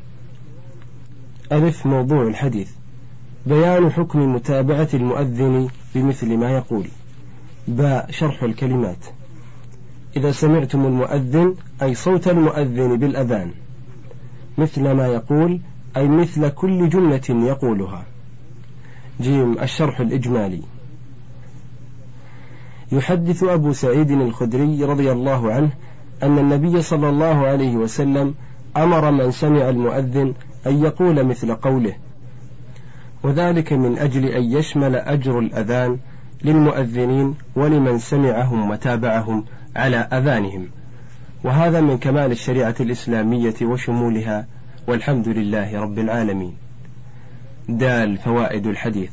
ألف 1.51 1.85
موضوع 1.85 2.27
الحديث. 2.27 2.71
بيان 3.45 3.91
حكم 3.91 4.35
متابعة 4.35 4.89
المؤذن 4.93 5.67
بمثل 5.95 6.37
ما 6.37 6.51
يقول. 6.51 6.87
باء 7.69 8.11
شرح 8.11 8.43
الكلمات. 8.43 9.05
إذا 10.17 10.31
سمعتم 10.31 10.85
المؤذن 10.85 11.55
أي 11.81 11.95
صوت 11.95 12.27
المؤذن 12.27 12.97
بالأذان. 12.97 13.51
مثل 14.57 14.91
ما 14.91 15.07
يقول 15.07 15.59
أي 15.97 16.07
مثل 16.07 16.49
كل 16.49 16.89
جملة 16.89 17.47
يقولها. 17.47 18.05
جيم 19.21 19.59
الشرح 19.59 19.99
الإجمالي. 19.99 20.61
يحدث 22.91 23.43
أبو 23.43 23.73
سعيد 23.73 24.11
الخدري 24.11 24.83
رضي 24.83 25.11
الله 25.11 25.53
عنه 25.53 25.69
أن 26.23 26.39
النبي 26.39 26.81
صلى 26.81 27.09
الله 27.09 27.47
عليه 27.47 27.75
وسلم 27.75 28.33
أمر 28.77 29.11
من 29.11 29.31
سمع 29.31 29.69
المؤذن 29.69 30.33
أن 30.67 30.83
يقول 30.83 31.23
مثل 31.23 31.55
قوله 31.55 31.95
وذلك 33.23 33.73
من 33.73 33.97
أجل 33.97 34.25
أن 34.25 34.43
يشمل 34.43 34.95
أجر 34.95 35.39
الأذان 35.39 35.97
للمؤذنين 36.43 37.35
ولمن 37.55 37.97
سمعهم 37.97 38.69
وتابعهم 38.69 39.45
على 39.75 39.97
أذانهم. 39.97 40.67
وهذا 41.43 41.81
من 41.81 41.97
كمال 41.97 42.31
الشريعة 42.31 42.75
الإسلامية 42.79 43.55
وشمولها 43.61 44.45
والحمد 44.87 45.27
لله 45.27 45.79
رب 45.81 45.99
العالمين. 45.99 46.53
دال 47.69 48.17
فوائد 48.17 48.67
الحديث. 48.67 49.11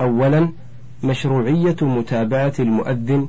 أولا 0.00 0.52
مشروعية 1.04 1.76
متابعة 1.82 2.54
المؤذن 2.58 3.28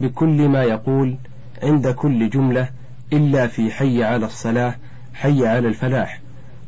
بكل 0.00 0.48
ما 0.48 0.62
يقول 0.62 1.16
عند 1.62 1.88
كل 1.88 2.30
جملة 2.30 2.68
إلا 3.12 3.46
في 3.46 3.70
حي 3.70 4.04
على 4.04 4.26
الصلاة 4.26 4.74
حي 5.14 5.46
على 5.46 5.68
الفلاح. 5.68 6.20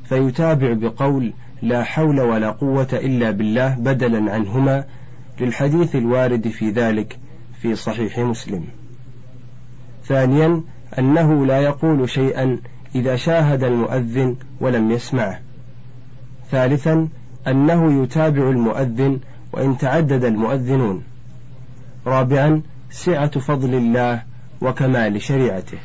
فيتابع 0.04 0.72
بقول 0.72 1.32
لا 1.62 1.84
حول 1.84 2.20
ولا 2.20 2.50
قوة 2.50 2.88
إلا 2.92 3.30
بالله 3.30 3.74
بدلا 3.74 4.32
عنهما 4.32 4.84
للحديث 5.40 5.96
الوارد 5.96 6.48
في 6.48 6.70
ذلك 6.70 7.18
في 7.62 7.74
صحيح 7.74 8.18
مسلم. 8.18 8.64
ثانيا 10.04 10.62
أنه 10.98 11.46
لا 11.46 11.60
يقول 11.60 12.10
شيئا 12.10 12.58
إذا 12.94 13.16
شاهد 13.16 13.64
المؤذن 13.64 14.36
ولم 14.60 14.90
يسمعه. 14.90 15.40
ثالثا 16.50 17.08
أنه 17.48 18.02
يتابع 18.02 18.50
المؤذن 18.50 19.18
وإن 19.52 19.78
تعدد 19.78 20.24
المؤذنون. 20.24 21.02
رابعا 22.06 22.62
سعة 22.90 23.38
فضل 23.38 23.74
الله 23.74 24.22
وكمال 24.60 25.22
شريعته. 25.22 25.78